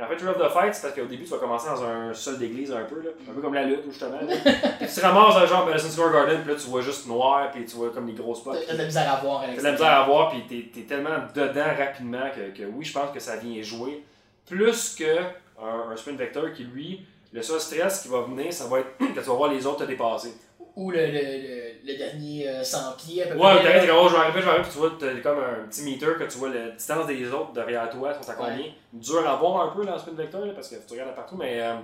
Mais 0.00 0.06
en 0.06 0.08
fait, 0.08 0.16
Tree 0.16 0.28
of 0.28 0.38
the 0.38 0.50
Fight, 0.50 0.74
c'est 0.74 0.80
parce 0.80 0.94
qu'au 0.94 1.04
début, 1.04 1.24
tu 1.24 1.30
vas 1.30 1.36
commencer 1.36 1.68
dans 1.68 1.84
un 1.84 2.14
sol 2.14 2.38
d'église 2.38 2.72
un 2.72 2.84
peu, 2.84 3.02
là. 3.02 3.10
Un 3.28 3.34
peu 3.34 3.42
comme 3.42 3.52
la 3.52 3.64
lutte, 3.64 3.84
justement. 3.86 4.16
puis 4.26 4.86
tu 4.86 4.94
te 4.94 5.00
ramasses 5.00 5.34
dans 5.34 5.46
genre 5.46 5.66
Madison 5.66 5.90
Square 5.90 6.12
Garden, 6.12 6.40
puis 6.40 6.54
là, 6.54 6.58
tu 6.58 6.68
vois 6.68 6.80
juste 6.80 7.06
noir, 7.06 7.50
puis 7.50 7.66
tu 7.66 7.76
vois 7.76 7.90
comme 7.90 8.06
des 8.06 8.14
gros 8.14 8.34
spots. 8.34 8.54
T'as 8.66 8.72
de 8.72 8.78
la 8.78 8.84
misère 8.86 9.12
à 9.12 9.20
voir 9.20 9.42
à 9.42 9.46
T'as 9.48 9.56
de 9.58 9.62
la 9.62 9.72
misère 9.72 9.92
à 9.92 10.04
voir, 10.06 10.30
puis 10.30 10.46
t'es, 10.48 10.70
t'es 10.72 10.86
tellement 10.86 11.18
dedans 11.34 11.66
rapidement 11.78 12.30
que, 12.34 12.56
que 12.58 12.64
oui, 12.64 12.82
je 12.82 12.94
pense 12.94 13.12
que 13.12 13.20
ça 13.20 13.36
vient 13.36 13.62
jouer. 13.62 14.02
Plus 14.46 14.94
que 14.94 15.18
un, 15.62 15.92
un 15.92 15.96
sprint 15.96 16.16
vector 16.16 16.50
qui, 16.54 16.64
lui, 16.64 17.04
le 17.34 17.42
seul 17.42 17.60
stress 17.60 18.00
qui 18.00 18.08
va 18.08 18.22
venir, 18.22 18.50
ça 18.54 18.64
va 18.68 18.80
être 18.80 18.96
que 18.98 19.20
tu 19.20 19.26
vas 19.26 19.34
voir 19.34 19.52
les 19.52 19.66
autres 19.66 19.84
te 19.84 19.84
dépasser. 19.84 20.32
Ou 20.80 20.90
le, 20.90 21.06
le, 21.06 21.12
le, 21.12 21.72
le 21.92 21.96
dernier 21.98 22.48
euh, 22.48 22.64
100 22.64 22.92
pieds 22.96 23.22
à 23.22 23.26
peu 23.26 23.34
Ouais, 23.38 23.56
près. 23.56 23.86
comme, 23.86 23.96
oh, 24.00 24.08
je 24.08 24.14
vais 24.14 24.20
arriver, 24.20 24.40
je 24.40 24.44
vais 24.46 24.50
arriver, 24.50 24.62
puis 24.64 24.72
tu 24.72 24.78
vois, 24.78 24.92
t'as 24.98 25.14
comme 25.20 25.38
un 25.38 25.66
petit 25.68 25.82
meter 25.82 26.06
que 26.18 26.24
tu 26.24 26.38
vois 26.38 26.48
la 26.48 26.70
distance 26.70 27.06
des 27.06 27.28
autres 27.30 27.52
derrière 27.52 27.88
toi, 27.90 28.14
sont 28.14 28.30
à 28.30 28.34
combien. 28.34 28.64
Dur 28.92 29.28
à 29.28 29.36
voir 29.36 29.68
un 29.70 29.76
peu 29.76 29.84
dans 29.84 29.92
le 29.92 29.98
sprint 29.98 30.16
vector, 30.16 30.46
là, 30.46 30.52
parce 30.54 30.68
que 30.68 30.76
tu 30.76 30.92
regardes 30.94 31.14
partout, 31.14 31.36
mais 31.36 31.60
euh, 31.60 31.74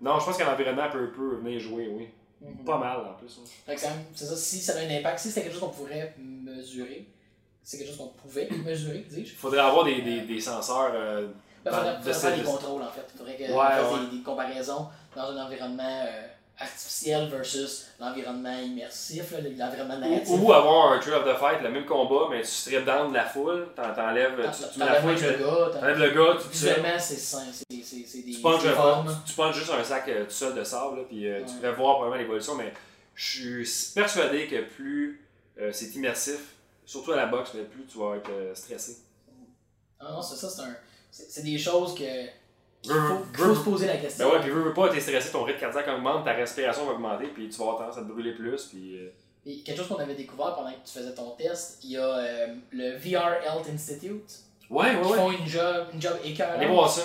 non, 0.00 0.18
je 0.18 0.24
pense 0.24 0.36
qu'un 0.36 0.52
environnement 0.52 0.88
peut, 0.90 1.10
peut 1.12 1.36
venir 1.36 1.60
jouer, 1.60 1.88
oui. 1.92 2.08
Mhm. 2.40 2.64
Pas 2.64 2.76
mal 2.78 2.98
en 2.98 3.12
plus. 3.14 3.38
hein. 3.40 3.72
Que 3.72 3.80
ça- 3.80 3.88
C'est 4.14 4.24
ça, 4.26 4.36
si 4.36 4.58
ça 4.58 4.72
a 4.76 4.80
un 4.80 4.90
impact, 4.98 5.18
si 5.20 5.28
c'était 5.28 5.42
quelque 5.42 5.52
chose 5.52 5.60
qu'on 5.62 5.68
pourrait 5.84 6.12
mesurer, 6.18 7.06
c'est 7.62 7.78
quelque 7.78 7.88
chose 7.88 7.98
qu'on 7.98 8.08
pouvait 8.08 8.48
mesurer, 8.66 9.06
dis-je. 9.08 9.34
Faudrait 9.34 9.60
avoir 9.60 9.84
des, 9.84 10.02
des, 10.02 10.20
des 10.22 10.40
senseurs. 10.40 10.90
euh, 10.94 11.28
Ben, 11.64 11.70
faudrait, 11.72 11.96
de 12.04 12.12
faire 12.12 12.36
des 12.36 12.42
contrôles 12.42 12.82
en 12.82 12.90
fait. 12.90 13.06
Faudrait 13.16 13.36
que 13.36 13.44
Ouais, 13.44 13.48
ouais. 13.52 14.10
Des, 14.10 14.16
des 14.18 14.22
comparaisons 14.22 14.88
dans 15.16 15.22
un 15.22 15.46
environnement 15.46 16.02
euh, 16.06 16.26
artificiel 16.58 17.28
versus 17.28 17.86
l'environnement 17.98 18.58
immersif, 18.60 19.32
l'environnement 19.32 19.98
narratif. 19.98 20.28
Ou, 20.30 20.36
ou 20.46 20.52
avoir 20.52 20.92
un 20.92 20.98
Tree 20.98 21.12
of 21.12 21.24
the 21.24 21.36
Fight, 21.38 21.60
le 21.62 21.70
même 21.70 21.84
combat, 21.84 22.28
mais 22.30 22.42
tu 22.42 22.48
strip 22.48 22.84
down 22.84 23.10
de 23.10 23.14
la 23.14 23.24
foule, 23.24 23.68
t'en- 23.74 23.92
t'enlèves, 23.94 24.40
T'en- 24.40 24.50
tu, 24.50 24.72
tu 24.72 24.78
mets 24.78 24.84
la 24.86 25.00
t'enlèves 25.00 25.18
foule, 25.18 25.28
le 25.30 25.38
gars, 25.38 25.70
t'en- 25.72 25.80
t'enlèves 25.80 25.98
le 25.98 26.10
gars, 26.10 26.38
tu, 26.40 26.48
Visuellement, 26.48 26.98
c'est 26.98 27.16
sain, 27.16 27.44
c'est 27.52 27.64
des, 27.68 28.32
tu 28.32 28.40
punches 28.40 28.62
des 28.62 28.68
un- 28.68 28.72
formes. 28.74 29.16
tu, 29.24 29.30
tu 29.32 29.36
punches 29.36 29.56
juste 29.56 29.70
un 29.70 29.82
sac 29.84 30.08
euh, 30.08 30.24
tout 30.24 30.30
seul 30.30 30.54
de 30.54 30.62
sable, 30.64 30.98
là, 30.98 31.02
puis 31.08 31.28
euh, 31.28 31.40
tu 31.46 31.54
pourrais 31.54 31.72
voir 31.72 31.94
probablement 31.96 32.20
l'évolution, 32.22 32.54
mais 32.54 32.72
je 33.14 33.62
suis 33.64 33.92
persuadé 33.94 34.46
que 34.46 34.62
plus 34.62 35.26
euh, 35.60 35.70
c'est 35.72 35.94
immersif, 35.96 36.38
surtout 36.86 37.12
à 37.12 37.16
la 37.16 37.26
boxe, 37.26 37.50
mais 37.54 37.62
plus 37.62 37.84
tu 37.86 37.98
vas 37.98 38.16
être 38.16 38.30
stressé. 38.56 38.98
Ah 40.00 40.10
non, 40.12 40.22
c'est 40.22 40.36
ça, 40.36 40.48
c'est 40.50 40.62
un. 40.62 40.76
C'est 41.10 41.42
des 41.44 41.56
choses 41.58 41.94
que. 41.94 42.04
Qu'il 42.92 43.44
faut, 43.44 43.54
se 43.54 43.60
poser 43.60 43.86
la 43.86 43.96
question. 43.96 44.28
Ben 44.28 44.34
ouais, 44.34 44.40
puis 44.40 44.50
veux, 44.50 44.62
veux 44.62 44.74
pas, 44.74 44.88
t'es 44.88 45.00
stressé, 45.00 45.30
ton 45.30 45.42
rythme 45.44 45.60
cardiaque 45.60 45.88
augmente, 45.88 46.24
ta 46.24 46.32
respiration 46.32 46.84
va 46.86 46.92
augmenter, 46.92 47.26
puis 47.28 47.48
tu 47.48 47.56
vas 47.58 47.64
avoir 47.64 47.78
tendance 47.78 47.98
à 47.98 48.02
te 48.02 48.06
brûler 48.12 48.32
plus, 48.32 48.62
puis... 48.64 48.96
euh, 48.98 49.08
Et 49.46 49.58
quelque 49.62 49.78
chose 49.78 49.88
qu'on 49.88 49.96
avait 50.02 50.14
découvert 50.14 50.54
pendant 50.54 50.70
que 50.70 50.84
tu 50.84 50.92
faisais 50.98 51.14
ton 51.14 51.30
test, 51.30 51.78
il 51.84 51.90
y 51.92 51.96
a 51.96 52.04
euh, 52.06 52.46
le 52.72 52.96
VR 52.96 53.42
Health 53.44 53.68
Institute 53.72 54.40
Ouais, 54.70 54.90
qui 54.90 55.08
ouais, 55.08 55.16
font 55.18 55.30
une 55.30 55.46
job, 55.46 55.86
une 55.92 56.00
job 56.00 56.12
Allez 56.22 56.32
écœurante. 56.32 56.64
voir 56.68 56.90
ça. 56.90 57.02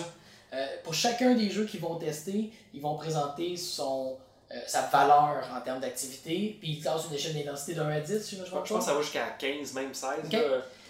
Euh, 0.53 0.65
pour 0.83 0.93
chacun 0.93 1.35
des 1.35 1.49
jeux 1.49 1.65
qu'ils 1.65 1.81
vont 1.81 1.95
tester, 1.95 2.51
ils 2.73 2.81
vont 2.81 2.95
présenter 2.95 3.55
son, 3.57 4.17
euh, 4.51 4.55
sa 4.65 4.81
valeur 4.87 5.43
en 5.55 5.61
termes 5.61 5.79
d'activité, 5.81 6.57
puis 6.59 6.71
ils 6.71 6.81
classent 6.81 7.05
une 7.09 7.15
échelle 7.15 7.33
d'intensité 7.35 7.75
de 7.75 7.81
1 7.81 7.89
à 7.89 7.99
10, 7.99 8.23
si 8.23 8.35
je 8.35 8.41
me 8.41 8.45
Je 8.45 8.51
pense 8.51 8.67
que 8.69 8.79
ça 8.81 8.93
va 8.95 9.01
jusqu'à 9.01 9.27
15, 9.37 9.73
même 9.73 9.93
16. 9.93 10.09
Ok. 10.25 10.37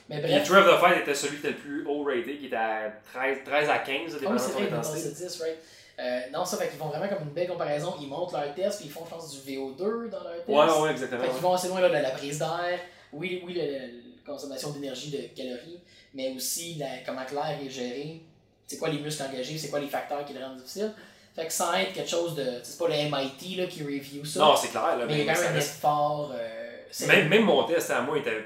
Mais 0.09 0.21
Puis 0.21 0.31
bref, 0.31 0.47
Tree 0.47 0.57
of 0.57 0.65
the 0.65 0.79
Fight 0.79 1.01
était 1.01 1.13
celui 1.13 1.37
qui 1.39 1.47
était 1.47 1.55
le 1.55 1.61
plus 1.61 1.85
haut 1.85 2.03
rated, 2.03 2.39
qui 2.39 2.47
était 2.47 2.55
à 2.55 2.91
13, 3.13 3.37
13 3.45 3.69
à 3.69 3.77
15, 3.77 3.85
ah 3.87 3.93
oui, 3.93 4.19
dépendamment 4.19 4.37
c'est 4.39 4.47
de 4.47 4.53
vrai, 4.53 4.63
ton 4.63 4.69
ils 4.69 4.73
intensité. 4.73 4.99
c'est 5.15 5.27
10, 5.27 5.41
right? 5.41 5.57
Euh, 5.99 6.19
non, 6.33 6.45
ça 6.45 6.57
fait 6.57 6.69
qu'ils 6.69 6.79
font 6.79 6.87
vraiment 6.87 7.07
comme 7.07 7.27
une 7.27 7.33
belle 7.33 7.47
comparaison. 7.49 7.93
Ils 8.01 8.07
montrent 8.07 8.33
leur 8.33 8.53
test, 8.55 8.79
puis 8.79 8.87
ils 8.87 8.91
font, 8.91 9.03
je 9.05 9.09
pense, 9.09 9.31
du 9.31 9.51
VO2 9.51 10.09
dans 10.09 10.23
leur 10.23 10.45
test. 10.45 10.47
Ouais, 10.47 10.81
ouais, 10.81 10.91
exactement. 10.91 11.23
Fait 11.23 11.29
qu'ils 11.29 11.41
vont 11.41 11.53
assez 11.53 11.67
loin 11.67 11.81
là, 11.81 11.89
de 11.89 11.93
la 11.93 12.11
prise 12.11 12.39
d'air, 12.39 12.79
oui, 13.13 13.43
oui, 13.45 13.53
la, 13.53 14.31
consommation 14.31 14.69
d'énergie, 14.71 15.11
de 15.11 15.35
calories, 15.35 15.79
mais 16.13 16.33
aussi 16.35 16.75
la, 16.75 16.87
comment 17.05 17.21
l'air 17.31 17.57
est 17.63 17.69
géré, 17.69 18.21
c'est 18.67 18.77
quoi 18.77 18.89
les 18.89 18.99
muscles 18.99 19.23
engagés, 19.23 19.57
c'est 19.57 19.69
quoi 19.69 19.79
les 19.79 19.87
facteurs 19.87 20.23
qui 20.23 20.33
le 20.33 20.39
rendent 20.39 20.57
difficile. 20.57 20.93
Fait 21.35 21.45
que 21.47 21.53
sans 21.53 21.73
être 21.73 21.93
quelque 21.93 22.09
chose 22.09 22.35
de. 22.35 22.45
C'est 22.63 22.77
pas 22.77 22.87
le 22.87 22.93
MIT 22.93 23.55
là, 23.57 23.65
qui 23.67 23.83
review 23.83 24.25
ça, 24.25 24.39
Non, 24.39 24.55
c'est 24.55 24.69
clair, 24.69 24.97
là, 24.97 25.05
mais 25.05 25.19
il 25.19 25.25
y 25.25 25.29
a 25.29 25.33
quand 25.33 25.41
même 25.41 25.51
un 25.51 25.55
reste- 25.55 25.77
effort. 25.77 26.33
Euh, 26.33 27.07
même 27.07 27.43
mon 27.43 27.63
test 27.63 27.91
à 27.91 28.01
moi 28.01 28.17
était 28.17 28.43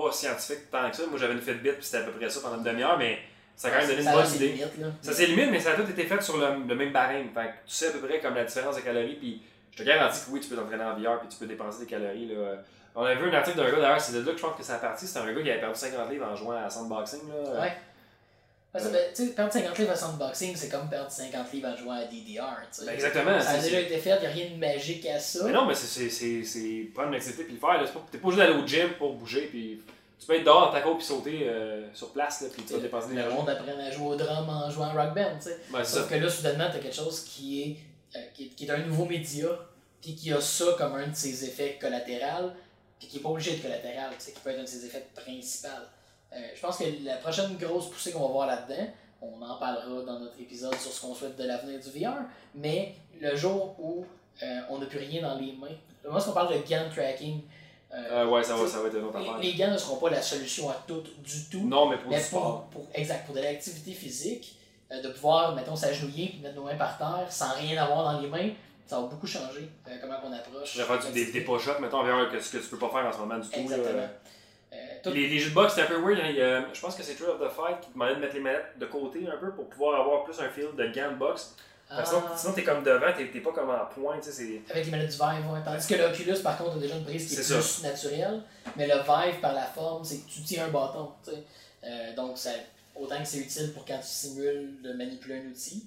pas 0.00 0.12
scientifique 0.12 0.70
tant 0.70 0.90
que 0.90 0.96
ça. 0.96 1.02
Moi, 1.08 1.18
j'avais 1.18 1.34
une 1.34 1.40
Fitbit, 1.40 1.72
puis 1.72 1.84
c'était 1.84 1.98
à 1.98 2.02
peu 2.02 2.12
près 2.12 2.28
ça 2.28 2.40
pendant 2.40 2.58
une 2.58 2.64
demi-heure, 2.64 2.98
mais 2.98 3.18
ça 3.54 3.68
a 3.68 3.70
quand 3.70 3.78
même 3.78 3.88
donné 3.88 4.02
une 4.02 4.12
bonne 4.12 4.34
idée. 4.34 4.48
limites, 4.48 4.78
là. 4.78 4.86
Ça 5.00 5.12
c'est 5.12 5.26
limite, 5.26 5.50
mais 5.50 5.60
ça 5.60 5.72
a 5.72 5.74
tout 5.74 5.88
été 5.90 6.04
fait 6.04 6.20
sur 6.22 6.36
le, 6.36 6.46
le 6.66 6.74
même 6.74 6.92
barème. 6.92 7.28
Fait 7.34 7.46
que 7.46 7.52
tu 7.66 7.74
sais 7.74 7.88
à 7.88 7.90
peu 7.92 8.00
près 8.00 8.20
comme 8.20 8.34
la 8.34 8.44
différence 8.44 8.76
de 8.76 8.80
calories, 8.82 9.16
puis 9.16 9.42
je 9.72 9.78
te 9.78 9.82
garantis 9.82 10.24
que 10.24 10.30
oui, 10.30 10.40
tu 10.40 10.48
peux 10.48 10.56
t'entraîner 10.56 10.84
en 10.84 10.94
VR, 10.94 11.20
puis 11.20 11.28
tu 11.28 11.36
peux 11.36 11.46
dépenser 11.46 11.80
des 11.80 11.86
calories. 11.86 12.28
Là. 12.28 12.62
On 12.94 13.02
avait 13.04 13.16
vu 13.16 13.28
un 13.30 13.34
article 13.34 13.58
d'un 13.58 13.70
gars, 13.70 13.76
d'ailleurs, 13.76 14.00
c'est 14.00 14.14
de 14.14 14.20
là 14.24 14.32
que 14.32 14.38
je 14.38 14.42
pense 14.42 14.56
que 14.56 14.62
ça 14.62 14.76
a 14.76 14.78
parti. 14.78 15.06
C'était 15.06 15.20
un 15.20 15.32
gars 15.32 15.42
qui 15.42 15.50
avait 15.50 15.60
perdu 15.60 15.78
50 15.78 16.10
livres 16.10 16.26
en 16.26 16.34
jouant 16.34 16.56
à 16.64 16.70
Sandboxing. 16.70 17.20
Là. 17.28 17.60
Ouais. 17.60 17.72
Parce 18.76 18.88
que, 18.88 18.92
ben, 18.92 19.34
perdre 19.34 19.52
50 19.52 19.78
livres 19.78 19.90
à 19.92 19.96
sandboxing, 19.96 20.54
c'est 20.56 20.68
comme 20.68 20.88
perdre 20.88 21.10
50 21.10 21.52
livres 21.52 21.68
à 21.68 21.76
jouer 21.76 21.96
à 21.96 22.04
DDR. 22.04 22.60
Ben, 22.84 22.92
exactement. 22.92 23.40
Ça 23.40 23.50
a 23.50 23.58
déjà 23.58 23.80
été 23.80 23.96
fait, 23.98 24.16
il 24.16 24.20
n'y 24.20 24.26
a 24.26 24.30
rien 24.30 24.50
de 24.50 24.56
magique 24.56 25.06
à 25.06 25.18
ça. 25.18 25.44
Mais 25.44 25.52
non, 25.52 25.66
mais 25.66 25.74
c'est- 25.74 26.90
prendre 26.94 27.08
une 27.08 27.14
activité 27.14 27.44
puis 27.44 27.54
le 27.54 27.58
faire. 27.60 27.82
T'es 28.10 28.18
pas 28.18 28.28
obligé 28.28 28.42
d'aller 28.42 28.58
au 28.62 28.66
gym 28.66 28.90
pour 28.98 29.14
bouger 29.14 29.46
puis 29.46 29.80
tu 30.18 30.26
peux 30.26 30.34
être 30.34 30.44
dehors 30.44 30.68
en 30.68 30.72
taco 30.72 30.94
puis 30.94 31.04
sauter 31.04 31.40
euh, 31.42 31.86
sur 31.94 32.12
place, 32.12 32.40
là, 32.42 32.48
puis 32.52 32.62
tu 32.64 32.72
vas 32.74 32.80
dépenser 32.80 33.14
de 33.14 33.20
Le 33.20 33.30
monde 33.30 33.48
apprend 33.50 33.72
à 33.78 33.90
jouer 33.90 34.06
au 34.06 34.16
drum 34.16 34.48
en 34.48 34.70
jouant 34.70 34.86
à 34.96 35.04
rock 35.04 35.14
band, 35.14 35.40
sais. 35.40 35.58
C'est 35.70 35.84
Sauf 35.84 36.08
ça. 36.08 36.16
que 36.16 36.22
là, 36.22 36.30
soudainement, 36.30 36.68
t'as 36.72 36.78
quelque 36.78 36.94
chose 36.96 37.20
qui 37.24 37.62
est, 37.62 37.76
euh, 38.18 38.22
qui 38.32 38.44
est, 38.44 38.48
qui 38.48 38.64
est 38.66 38.70
un 38.70 38.78
nouveau 38.78 39.04
média, 39.04 39.48
puis 40.00 40.14
qui 40.14 40.32
a 40.32 40.40
ça 40.40 40.64
comme 40.78 40.94
un 40.94 41.06
de 41.08 41.14
ses 41.14 41.44
effets 41.44 41.76
collatéraux, 41.80 42.50
puis 42.98 43.08
qui 43.08 43.18
est 43.18 43.20
pas 43.20 43.28
obligé 43.28 43.56
de 43.56 43.62
collatéral, 43.62 44.10
qui 44.18 44.30
peut 44.42 44.50
être 44.50 44.60
un 44.60 44.62
de 44.62 44.68
ses 44.68 44.86
effets 44.86 45.06
principaux. 45.14 45.68
Euh, 46.32 46.36
je 46.54 46.60
pense 46.60 46.78
que 46.78 46.84
la 47.04 47.16
prochaine 47.16 47.56
grosse 47.56 47.90
poussée 47.90 48.12
qu'on 48.12 48.26
va 48.26 48.32
voir 48.32 48.46
là-dedans, 48.46 48.86
on 49.22 49.40
en 49.42 49.56
parlera 49.56 50.02
dans 50.02 50.20
notre 50.20 50.38
épisode 50.40 50.74
sur 50.76 50.92
ce 50.92 51.00
qu'on 51.00 51.14
souhaite 51.14 51.36
de 51.36 51.44
l'avenir 51.44 51.80
du 51.80 51.98
VR, 51.98 52.16
mais 52.54 52.94
le 53.20 53.34
jour 53.34 53.74
où 53.78 54.04
euh, 54.42 54.60
on 54.68 54.78
n'a 54.78 54.86
plus 54.86 54.98
rien 54.98 55.22
dans 55.22 55.38
les 55.38 55.52
mains, 55.52 55.76
le 56.04 56.10
moment 56.10 56.22
où 56.24 56.30
on 56.30 56.32
parle 56.32 56.54
de 56.54 56.68
GAN 56.68 56.88
tracking, 56.94 57.42
euh, 57.94 58.26
ouais, 58.26 58.42
ça 58.42 58.54
va, 58.54 58.60
tu 58.64 58.66
sais, 58.66 58.74
ça 58.74 58.82
va 58.82 58.88
être 58.88 58.96
une 58.96 59.04
autre 59.04 59.16
affaire. 59.16 59.38
les, 59.38 59.54
gants 59.54 59.70
ne 59.70 59.78
seront 59.78 59.96
pas 59.96 60.10
la 60.10 60.20
solution 60.20 60.68
à 60.68 60.74
tout 60.86 61.02
du 61.18 61.44
tout. 61.50 61.66
Non, 61.66 61.88
mais 61.88 61.96
pour 61.96 62.10
Mais 62.10 62.18
du 62.18 62.24
sport. 62.24 62.66
pour, 62.70 62.82
pour, 62.82 62.90
exact, 62.94 63.24
pour 63.24 63.34
de 63.34 63.40
l'activité 63.40 63.92
physique, 63.92 64.58
de 64.90 65.08
pouvoir, 65.08 65.54
mettons, 65.54 65.74
s'agenouiller 65.74 66.28
puis 66.28 66.40
mettre 66.40 66.56
nos 66.56 66.64
mains 66.64 66.76
par 66.76 66.98
terre 66.98 67.26
sans 67.30 67.54
rien 67.54 67.82
avoir 67.82 68.12
dans 68.12 68.20
les 68.20 68.28
mains, 68.28 68.50
ça 68.86 69.00
va 69.00 69.06
beaucoup 69.06 69.26
changer 69.26 69.68
euh, 69.88 69.96
comment 70.00 70.16
on 70.24 70.32
approche. 70.32 70.74
Je 70.74 70.82
vais 70.82 70.84
faire 70.84 71.12
des, 71.12 71.32
des 71.32 71.40
push-ups, 71.40 71.80
mettons, 71.80 71.98
envers 71.98 72.30
ce 72.40 72.50
que 72.56 72.58
tu 72.58 72.68
peux 72.68 72.78
pas 72.78 72.90
faire 72.90 73.06
en 73.06 73.12
ce 73.12 73.18
moment 73.18 73.38
du 73.38 73.48
tout. 73.48 73.58
Exactement. 73.58 74.02
Tout- 74.02 74.25
Les, 75.12 75.28
les 75.28 75.38
jeux 75.38 75.50
de 75.50 75.54
boxe, 75.54 75.74
c'est 75.74 75.82
un 75.82 75.86
peu 75.86 76.00
weird. 76.00 76.18
hein. 76.20 76.28
Il 76.68 76.74
je 76.74 76.80
pense 76.80 76.96
que 76.96 77.02
c'est 77.02 77.14
Trail 77.14 77.30
of 77.30 77.40
the 77.40 77.50
Fight 77.52 77.80
qui 77.80 77.92
demandait 77.92 78.16
de 78.16 78.20
mettre 78.20 78.34
les 78.34 78.40
manettes 78.40 78.78
de 78.78 78.86
côté 78.86 79.26
un 79.28 79.36
peu 79.38 79.52
pour 79.52 79.68
pouvoir 79.68 80.00
avoir 80.00 80.24
plus 80.24 80.38
un 80.40 80.48
feel 80.48 80.68
de 80.76 80.86
gants 80.92 81.12
de 81.12 81.16
boxe. 81.16 81.54
Que 81.88 81.94
Ah, 81.96 82.04
Sinon, 82.04 82.22
sinon, 82.36 82.52
t'es 82.52 82.64
comme 82.64 82.82
devant, 82.82 83.12
t'es 83.16 83.28
t'es 83.30 83.38
pas 83.40 83.52
comme 83.52 83.70
en 83.70 83.86
point. 83.86 84.16
tu 84.18 84.24
sais, 84.24 84.32
c'est- 84.32 84.60
avec 84.72 84.86
les 84.86 84.90
manettes 84.90 85.10
du 85.10 85.16
Vive, 85.16 85.50
ouais. 85.52 85.60
Tandis 85.64 85.86
que 85.86 85.94
l'Oculus, 85.94 86.42
par 86.42 86.58
contre, 86.58 86.76
a 86.76 86.80
déjà 86.80 86.96
une 86.96 87.04
prise 87.04 87.28
qui 87.28 87.34
est, 87.34 87.42
C'est 87.44 87.54
plus 87.54 87.82
naturelle. 87.84 88.42
Mais 88.76 88.88
le 88.88 88.94
Vive, 88.94 89.40
par 89.40 89.52
la 89.52 89.66
forme, 89.66 90.02
c'est 90.02 90.18
que 90.18 90.28
tu 90.28 90.40
tiens 90.42 90.64
un 90.64 90.70
bâton. 90.70 91.12
tu 91.24 91.30
sais. 91.30 91.44
Euh, 91.84 92.14
donc, 92.16 92.36
ça, 92.36 92.50
autant 92.96 93.18
que 93.20 93.24
c'est 93.28 93.38
utile 93.38 93.72
pour 93.72 93.84
quand 93.84 93.98
tu 93.98 94.06
simules 94.08 94.82
de 94.82 94.92
manipuler 94.94 95.36
un 95.36 95.48
outil, 95.48 95.86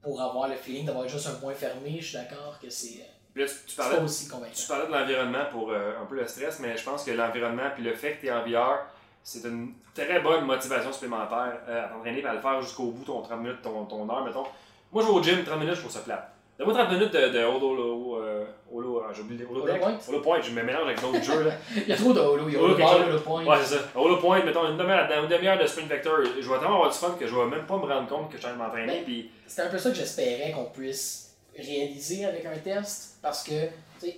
pour 0.00 0.20
avoir 0.22 0.48
le 0.48 0.54
feeling 0.54 0.86
d'avoir 0.86 1.08
juste 1.08 1.26
un 1.26 1.34
point 1.34 1.54
fermé, 1.54 1.98
je 2.00 2.04
suis 2.06 2.16
d'accord 2.16 2.58
que 2.62 2.70
c'est 2.70 3.00
euh, 3.00 3.04
là, 3.36 3.46
tu, 3.66 3.76
parlais 3.76 3.96
pas 3.96 4.02
aussi 4.02 4.28
convaincant. 4.28 4.52
Tu 4.54 4.66
parlais 4.66 4.86
de 4.86 4.92
l'environnement 4.92 5.44
pour 5.50 5.70
euh, 5.70 6.00
un 6.00 6.06
peu 6.06 6.16
le 6.16 6.26
stress, 6.26 6.60
mais 6.60 6.76
je 6.76 6.84
pense 6.84 7.04
que 7.04 7.10
l'environnement 7.10 7.70
puis 7.74 7.82
le 7.82 7.94
fait 7.94 8.16
que 8.16 8.20
tu 8.20 8.26
es 8.26 8.32
en 8.32 8.42
VR, 8.42 8.86
c'est 9.22 9.44
une 9.44 9.74
très 9.94 10.20
bonne 10.20 10.44
motivation 10.44 10.92
supplémentaire 10.92 11.60
euh, 11.68 11.84
à 11.84 11.88
t'entraîner 11.88 12.20
et 12.20 12.26
à 12.26 12.34
le 12.34 12.40
faire 12.40 12.60
jusqu'au 12.60 12.90
bout, 12.90 13.04
ton 13.04 13.22
30 13.22 13.40
minutes, 13.40 13.62
ton, 13.62 13.84
ton 13.84 14.08
heure, 14.10 14.24
mettons. 14.24 14.44
Moi, 14.92 15.02
je 15.02 15.08
vais 15.08 15.14
au 15.14 15.22
gym, 15.22 15.44
30 15.44 15.58
minutes, 15.60 15.74
je 15.74 15.80
trouve 15.80 15.92
ça 15.92 16.00
plate. 16.00 16.32
Donne-moi 16.58 16.74
30 16.74 16.92
minutes 16.92 17.12
de, 17.12 17.28
de 17.28 17.44
Holo, 17.44 17.70
Holo, 17.70 18.18
euh, 18.20 18.44
Holo, 18.72 18.98
euh, 18.98 19.12
j'ai 19.14 19.22
oublié 19.22 19.44
Holo 19.50 19.62
Holo. 19.62 19.74
Point? 19.78 19.98
Holo 20.06 20.20
Point, 20.20 20.40
je 20.42 20.50
me 20.50 20.62
mélange 20.62 20.82
avec 20.82 21.00
d'autres 21.00 21.22
jeux. 21.22 21.44
Là. 21.44 21.52
Il 21.76 21.88
y 21.88 21.92
a 21.92 21.96
trop 21.96 22.12
de 22.12 22.20
holo, 22.20 22.44
il 22.46 22.54
y 22.54 22.56
a 22.56 22.60
Holo 22.60 22.74
holo 22.74 22.84
holo 22.84 23.18
point. 23.20 23.44
Ouais, 23.44 23.56
c'est 23.62 23.76
ça. 23.76 23.82
Holo 23.94 24.18
Point, 24.18 24.44
mettons 24.44 24.68
une 24.68 24.76
demi-heure 24.76 25.08
une 25.22 25.28
demi-heure 25.28 25.58
de 25.58 25.66
Sprint 25.66 25.88
Vector. 25.88 26.18
Je 26.24 26.46
vais 26.46 26.58
tellement 26.58 26.74
avoir 26.74 26.90
du 26.90 26.98
fun 26.98 27.16
que 27.18 27.26
je 27.26 27.34
vais 27.34 27.46
même 27.46 27.64
pas 27.64 27.76
me 27.78 27.86
rendre 27.86 28.06
compte 28.06 28.28
que 28.28 28.36
je 28.36 28.42
suis 28.42 28.46
en 28.46 28.56
train 28.56 28.58
de 28.58 28.64
m'entraîner. 28.64 29.02
Puis 29.02 29.30
C'est 29.46 29.62
un 29.62 29.68
peu 29.68 29.78
ça 29.78 29.90
que 29.90 29.96
j'espérais 29.96 30.52
qu'on 30.52 30.66
puisse 30.66 31.31
réaliser 31.56 32.24
avec 32.24 32.44
un 32.46 32.58
test, 32.58 33.16
parce 33.22 33.42
que, 33.42 33.68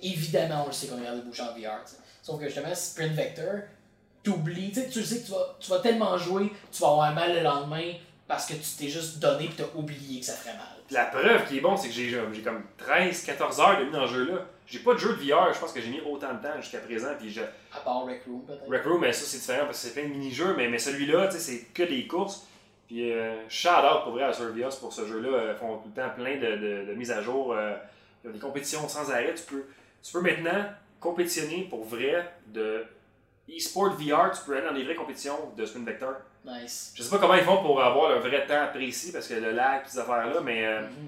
évidemment, 0.01 0.63
on 0.63 0.67
le 0.67 0.73
sait 0.73 0.87
qu'on 0.87 0.97
regarde 0.97 1.23
bouches 1.23 1.41
en 1.41 1.53
VR. 1.53 1.79
Sauf 2.21 2.39
que 2.39 2.45
justement, 2.45 2.73
Sprint 2.73 3.13
Vector, 3.13 3.61
t'oublies, 4.23 4.71
tu 4.71 4.81
sais, 4.81 4.89
tu 4.89 5.03
sais 5.03 5.19
que 5.19 5.25
tu 5.25 5.31
vas, 5.31 5.57
tu 5.59 5.69
vas 5.69 5.79
tellement 5.79 6.17
jouer, 6.17 6.51
tu 6.71 6.81
vas 6.81 6.89
avoir 6.89 7.13
mal 7.13 7.35
le 7.35 7.41
lendemain 7.41 7.93
parce 8.27 8.47
que 8.47 8.53
tu 8.53 8.65
t'es 8.79 8.87
juste 8.87 9.19
donné 9.19 9.45
et 9.45 9.49
t'as 9.55 9.65
oublié 9.75 10.19
que 10.19 10.25
ça 10.25 10.33
ferait 10.33 10.55
mal. 10.55 10.65
la 10.89 11.05
preuve 11.05 11.47
qui 11.47 11.57
est 11.57 11.61
bon, 11.61 11.77
c'est 11.77 11.89
que 11.89 11.93
j'ai 11.93 12.41
comme 12.43 12.63
13-14 12.79 13.61
heures 13.61 13.79
de 13.79 13.85
mis 13.85 13.91
dans 13.91 14.07
ce 14.07 14.13
jeu-là. 14.13 14.45
J'ai 14.65 14.79
pas 14.79 14.95
de 14.95 14.99
jeu 14.99 15.09
de 15.09 15.21
VR, 15.21 15.53
je 15.53 15.59
pense 15.59 15.71
que 15.71 15.79
j'ai 15.79 15.89
mis 15.89 16.01
autant 16.01 16.33
de 16.33 16.41
temps 16.41 16.59
jusqu'à 16.59 16.79
présent. 16.79 17.09
Puis 17.19 17.29
je, 17.29 17.41
À 17.41 17.79
part 17.83 18.05
Rec 18.05 18.23
Room, 18.25 18.41
peut-être. 18.45 18.67
Rec 18.67 18.83
Room, 18.83 19.01
mais 19.01 19.13
ça 19.13 19.25
c'est 19.25 19.37
différent 19.37 19.65
parce 19.65 19.79
que 19.79 19.87
c'est 19.87 19.93
plein 19.93 20.09
de 20.09 20.13
mini-jeux, 20.13 20.55
mais, 20.57 20.67
mais 20.67 20.79
celui-là, 20.79 21.27
tu 21.27 21.33
sais, 21.33 21.39
c'est 21.39 21.59
que 21.71 21.83
des 21.83 22.07
courses. 22.07 22.47
Puis 22.87 23.11
euh, 23.11 23.35
shout 23.49 23.69
out 23.69 24.03
pour 24.03 24.13
vrai 24.13 24.23
à 24.23 24.33
Survios 24.33 24.69
pour 24.79 24.93
ce 24.93 25.05
jeu-là. 25.07 25.29
euh, 25.29 25.53
Ils 25.55 25.59
font 25.59 25.77
tout 25.77 25.89
le 25.95 26.01
temps 26.01 26.09
plein 26.15 26.35
de, 26.37 26.55
de, 26.57 26.85
de 26.87 26.93
mises 26.93 27.11
à 27.11 27.21
jour. 27.21 27.53
euh, 27.53 27.73
il 28.23 28.27
y 28.27 28.29
a 28.29 28.33
des 28.33 28.39
compétitions 28.39 28.87
sans 28.87 29.09
arrêt. 29.11 29.33
Tu 29.35 29.43
peux, 29.43 29.65
tu 30.03 30.11
peux 30.11 30.21
maintenant 30.21 30.65
compétitionner 30.99 31.67
pour 31.69 31.83
vrai 31.83 32.27
de 32.47 32.85
e-sport 33.49 33.91
VR. 33.91 34.31
Tu 34.31 34.43
peux 34.45 34.57
aller 34.57 34.65
dans 34.67 34.73
des 34.73 34.83
vraies 34.83 34.95
compétitions 34.95 35.37
de 35.57 35.65
Spin 35.65 35.83
Vector. 35.83 36.13
Nice. 36.45 36.93
Je 36.95 37.03
sais 37.03 37.09
pas 37.09 37.17
comment 37.19 37.35
ils 37.35 37.43
font 37.43 37.57
pour 37.63 37.81
avoir 37.81 38.11
le 38.11 38.19
vrai 38.19 38.45
temps 38.45 38.67
précis 38.73 39.11
parce 39.11 39.27
que 39.27 39.33
le 39.35 39.51
lag 39.51 39.81
et 39.85 39.89
ces 39.89 39.99
affaires-là, 39.99 40.41
mais 40.41 40.65
euh, 40.65 40.81
Mhm. 40.81 41.07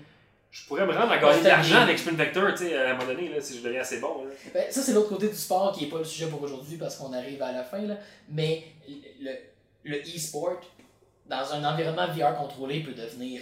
je 0.51 0.65
pourrais 0.67 0.85
me 0.87 0.93
rendre 0.93 1.11
à 1.11 1.17
gagner 1.19 1.41
de 1.41 1.47
l'argent 1.47 1.81
avec 1.81 1.99
Spin 1.99 2.13
Vector, 2.13 2.51
tu 2.53 2.57
sais, 2.69 2.75
à 2.75 2.89
un 2.91 2.93
moment 2.95 3.05
donné, 3.11 3.29
là, 3.29 3.39
si 3.41 3.57
je 3.57 3.63
deviens 3.63 3.81
assez 3.81 3.99
bon. 3.99 4.23
là. 4.25 4.31
Ben, 4.53 4.71
ça, 4.71 4.81
c'est 4.81 4.93
l'autre 4.93 5.09
côté 5.09 5.27
du 5.29 5.35
sport 5.35 5.71
qui 5.73 5.83
n'est 5.85 5.89
pas 5.91 5.99
le 5.99 6.03
sujet 6.05 6.27
pour 6.27 6.41
aujourd'hui 6.41 6.77
parce 6.77 6.95
qu'on 6.95 7.13
arrive 7.13 7.41
à 7.43 7.51
la 7.51 7.63
fin. 7.63 7.81
Là. 7.81 7.95
Mais 8.29 8.63
le, 9.21 9.31
le 9.83 9.97
e-sport, 9.99 10.59
dans 11.29 11.53
un 11.53 11.63
environnement 11.63 12.07
VR 12.07 12.37
contrôlé, 12.37 12.81
peut 12.81 12.93
devenir. 12.93 13.41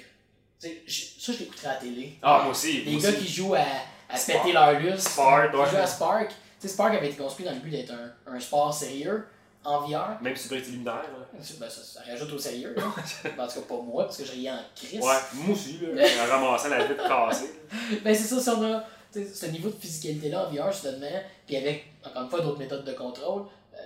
Ça, 0.59 0.67
je 0.87 1.31
l'écouterais 1.39 1.67
à 1.67 1.73
la 1.73 1.79
télé. 1.79 2.17
Ah, 2.21 2.41
moi 2.43 2.51
aussi. 2.51 2.81
Les 2.83 2.93
moi 2.93 3.01
gars 3.01 3.09
aussi. 3.09 3.17
qui 3.19 3.31
jouent 3.33 3.55
à, 3.55 3.65
à 4.09 4.17
Spark. 4.17 4.41
péter 4.41 4.53
leur 4.53 4.79
lustre, 4.79 5.11
Spark, 5.11 5.51
qui 5.51 5.57
ouais. 5.57 5.69
jouent 5.69 5.75
à 5.77 5.87
Spark. 5.87 6.31
Spark 6.65 6.95
avait 6.95 7.07
été 7.09 7.17
construit 7.17 7.45
dans 7.45 7.51
le 7.51 7.59
but 7.59 7.69
d'être 7.69 7.91
un, 7.91 8.33
un 8.33 8.39
sport 8.39 8.73
sérieux 8.73 9.25
en 9.63 9.81
VR. 9.81 10.21
Même 10.21 10.35
si 10.35 10.47
tu 10.47 10.55
es 10.55 10.59
luminaire. 10.59 10.95
là. 10.95 11.27
Ben, 11.33 11.69
ça, 11.69 11.81
ça 11.83 12.01
rajoute 12.09 12.31
au 12.31 12.39
sérieux. 12.39 12.73
Ben, 12.75 12.83
en 13.43 13.47
tout 13.47 13.53
cas, 13.59 13.61
pas 13.67 13.81
moi, 13.81 14.05
parce 14.05 14.17
que 14.17 14.25
je 14.25 14.31
riais 14.31 14.51
en 14.51 14.59
crise. 14.75 14.99
Ouais, 15.01 15.15
moi 15.33 15.55
aussi, 15.55 15.79
là, 15.81 16.03
en 16.23 16.29
ramassant 16.41 16.69
la 16.69 16.83
vitre 16.85 17.07
cassée. 17.07 17.51
Ben, 18.03 18.15
c'est 18.15 18.23
ça, 18.23 18.39
si 18.39 18.49
on 18.49 18.63
a 18.63 18.83
tu 19.11 19.23
sais, 19.23 19.33
ce 19.33 19.45
niveau 19.51 19.69
de 19.69 19.75
physicalité-là 19.75 20.47
en 20.47 20.51
VR, 20.51 20.73
soudainement, 20.73 21.21
puis 21.47 21.57
avec, 21.57 21.85
encore 22.03 22.23
une 22.23 22.29
fois, 22.29 22.41
d'autres 22.41 22.59
méthodes 22.59 22.83
de 22.85 22.93
contrôle, 22.93 23.43
euh, 23.75 23.77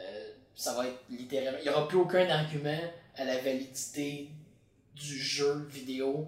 ça 0.55 0.73
va 0.73 0.87
être 0.87 0.99
littéralement. 1.09 1.59
Il 1.61 1.69
n'y 1.69 1.69
aura 1.75 1.87
plus 1.87 1.97
aucun 1.97 2.27
argument 2.29 2.79
à 3.19 3.25
la 3.25 3.37
validité 3.37 4.29
du 4.95 5.17
jeu 5.17 5.67
vidéo 5.69 6.27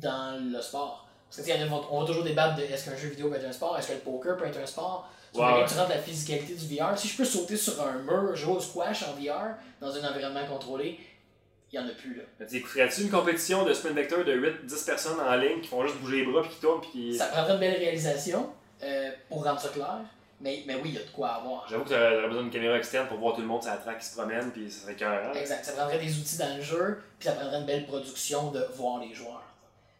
dans 0.00 0.40
le 0.52 0.60
sport. 0.60 1.08
Parce 1.34 1.46
que, 1.46 1.52
on 1.90 2.00
va 2.00 2.06
toujours 2.06 2.24
débattre 2.24 2.56
de 2.56 2.62
est-ce 2.62 2.90
qu'un 2.90 2.96
jeu 2.96 3.08
vidéo 3.08 3.30
peut 3.30 3.36
être 3.36 3.46
un 3.46 3.52
sport, 3.52 3.78
est-ce 3.78 3.88
que 3.88 3.92
le 3.94 4.00
poker 4.00 4.36
peut 4.36 4.44
être 4.44 4.58
un 4.58 4.66
sport? 4.66 5.08
Tu 5.32 5.38
vois, 5.38 5.64
rentres 5.64 5.88
la 5.88 5.98
physicalité 5.98 6.54
du 6.54 6.76
VR. 6.76 6.98
Si 6.98 7.08
je 7.08 7.16
peux 7.16 7.24
sauter 7.24 7.56
sur 7.56 7.80
un 7.80 8.02
mur, 8.02 8.36
jouer 8.36 8.56
au 8.56 8.60
squash 8.60 9.02
en 9.04 9.14
VR, 9.14 9.54
dans 9.80 9.94
un 9.96 10.10
environnement 10.10 10.44
contrôlé, 10.46 10.98
il 11.72 11.80
n'y 11.80 11.86
en 11.86 11.88
a 11.88 11.94
plus 11.94 12.14
là. 12.16 12.22
Mais 12.38 12.46
tu 12.46 12.56
écouterais-tu 12.56 13.02
une 13.02 13.10
compétition 13.10 13.64
de 13.64 13.72
Spin 13.72 13.92
Vector 13.92 14.24
de 14.24 14.34
8-10 14.34 14.84
personnes 14.84 15.20
en 15.20 15.34
ligne 15.36 15.62
qui 15.62 15.68
font 15.68 15.86
juste 15.86 15.98
bouger 16.00 16.18
les 16.18 16.30
bras 16.30 16.42
puis 16.42 16.50
qui 16.50 16.60
tournent 16.60 16.82
puis 16.82 16.90
qui. 16.90 17.16
Ça 17.16 17.26
prendrait 17.26 17.54
une 17.54 17.60
belle 17.60 17.78
réalisation 17.78 18.50
euh, 18.82 19.10
pour 19.30 19.42
rendre 19.42 19.58
ça 19.58 19.70
clair, 19.70 20.00
mais, 20.42 20.62
mais 20.66 20.74
oui, 20.74 20.82
il 20.90 20.94
y 20.94 20.98
a 20.98 21.00
de 21.02 21.10
quoi 21.10 21.28
avoir. 21.30 21.66
J'avoue 21.68 21.84
que 21.84 21.88
t'aurais 21.90 22.26
besoin 22.28 22.42
d'une 22.42 22.50
caméra 22.50 22.76
externe 22.76 23.06
pour 23.08 23.18
voir 23.18 23.34
tout 23.34 23.40
le 23.40 23.46
monde 23.46 23.62
sur 23.62 23.70
la 23.70 23.78
track 23.78 23.98
qui 23.98 24.06
se 24.06 24.14
promène 24.16 24.50
puis 24.50 24.70
ça 24.70 24.82
serait 24.82 24.92
écœurant. 24.92 25.32
Exact. 25.32 25.64
Ça 25.64 25.72
prendrait 25.72 25.98
des 25.98 26.16
outils 26.18 26.36
dans 26.38 26.56
le 26.56 26.62
jeu, 26.62 27.02
puis 27.18 27.28
ça 27.28 27.34
prendrait 27.34 27.58
une 27.60 27.66
belle 27.66 27.86
production 27.86 28.50
de 28.50 28.66
voir 28.74 29.00
les 29.00 29.14
joueurs. 29.14 29.42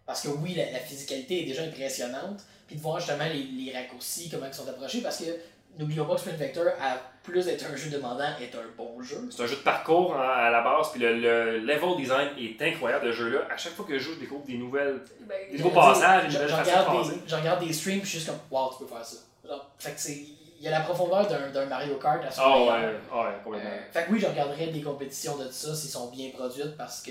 Parce 0.04 0.20
que 0.22 0.28
oui, 0.28 0.54
la, 0.54 0.70
la 0.72 0.80
physicalité 0.80 1.42
est 1.42 1.46
déjà 1.46 1.62
impressionnante, 1.62 2.40
puis 2.66 2.76
de 2.76 2.80
voir 2.82 2.98
justement 2.98 3.24
les, 3.32 3.44
les 3.44 3.72
raccourcis, 3.72 4.28
comment 4.28 4.46
ils 4.46 4.54
sont 4.54 4.68
approchés, 4.68 5.00
parce 5.00 5.18
que 5.18 5.30
n'oublions 5.78 6.04
pas 6.04 6.14
que 6.14 6.20
Sprint 6.20 6.36
Vector, 6.38 6.66
à 6.80 6.98
plus 7.22 7.44
d'être 7.46 7.64
un 7.72 7.76
jeu 7.76 7.88
demandant, 7.88 8.24
est 8.40 8.54
un 8.56 8.66
bon 8.76 9.00
jeu. 9.00 9.28
C'est 9.30 9.42
un 9.44 9.46
jeu 9.46 9.54
de 9.56 9.60
parcours 9.62 10.10
en- 10.10 10.18
à 10.20 10.50
la 10.50 10.60
base, 10.60 10.90
puis 10.90 11.00
le, 11.00 11.14
le 11.20 11.58
level 11.60 11.96
design 11.96 12.28
est 12.36 12.60
incroyable 12.60 13.06
de 13.06 13.12
ce 13.12 13.16
jeu-là. 13.18 13.42
À 13.48 13.56
chaque 13.56 13.74
fois 13.74 13.84
que 13.86 13.96
je 13.96 14.02
joue, 14.02 14.14
je 14.14 14.20
découvre 14.20 14.44
des 14.44 14.58
nouvelles. 14.58 15.00
Ben, 15.20 15.36
Des 15.52 15.58
nouveaux 15.58 15.70
passages, 15.70 16.24
une 16.24 16.30
je- 16.30 16.34
nouvelle 16.38 16.50
je 16.50 16.54
façon 16.56 16.70
de 16.70 16.76
regarde 16.78 16.98
passer. 16.98 17.14
des- 17.20 17.28
Je 17.28 17.34
regarde 17.36 17.64
des 17.64 17.72
streams, 17.72 17.98
puis 18.00 18.04
je 18.06 18.10
suis 18.10 18.18
juste 18.18 18.30
comme, 18.30 18.40
wow, 18.58 18.70
tu 18.76 18.84
peux 18.84 18.90
faire 18.92 19.04
ça. 19.06 19.16
Genre, 19.46 19.70
fait 19.78 19.92
que 19.92 20.00
c'est. 20.00 20.18
Il 20.58 20.64
y 20.66 20.68
a 20.68 20.70
la 20.70 20.80
profondeur 20.82 21.26
d'un 21.26 21.50
d'un 21.50 21.66
Mario 21.66 21.96
Kart 21.98 22.24
à 22.24 22.30
son 22.30 22.42
Ah 22.44 22.58
ouais, 22.58 22.66
ouais, 22.86 23.34
complètement. 23.42 23.68
Euh, 23.70 23.92
fait 23.92 24.04
que 24.06 24.12
oui, 24.12 24.20
je 24.20 24.26
regarderais 24.26 24.68
des 24.68 24.80
compétitions 24.82 25.36
de 25.36 25.50
ça 25.50 25.74
s'ils 25.74 25.90
sont 25.90 26.08
bien 26.10 26.30
produites 26.30 26.76
parce 26.76 27.02
que 27.02 27.10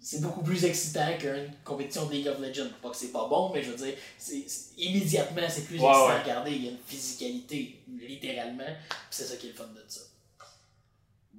c'est 0.00 0.20
beaucoup 0.22 0.42
plus 0.42 0.64
excitant 0.64 1.08
qu'une 1.18 1.50
compétition 1.64 2.06
de 2.06 2.12
League 2.12 2.28
of 2.28 2.38
Legends. 2.40 2.70
Pas 2.80 2.90
que 2.90 2.96
c'est 2.96 3.12
pas 3.12 3.26
bon, 3.28 3.50
mais 3.52 3.62
je 3.62 3.72
veux 3.72 3.76
dire, 3.76 3.94
c'est, 4.16 4.44
c'est- 4.48 4.78
immédiatement, 4.78 5.42
c'est 5.48 5.66
plus 5.66 5.78
Ouais, 5.78 5.88
excitant 5.88 6.06
ouais. 6.06 6.12
à 6.14 6.22
regarder. 6.22 6.50
Il 6.52 6.64
y 6.64 6.68
a 6.68 6.70
une 6.70 6.78
physicalité, 6.86 7.80
littéralement. 7.98 8.64
c'est 9.10 9.24
ça 9.24 9.36
qui 9.36 9.48
est 9.48 9.50
le 9.50 9.56
fun 9.56 9.64
de 9.74 9.84
ça. 9.88 10.00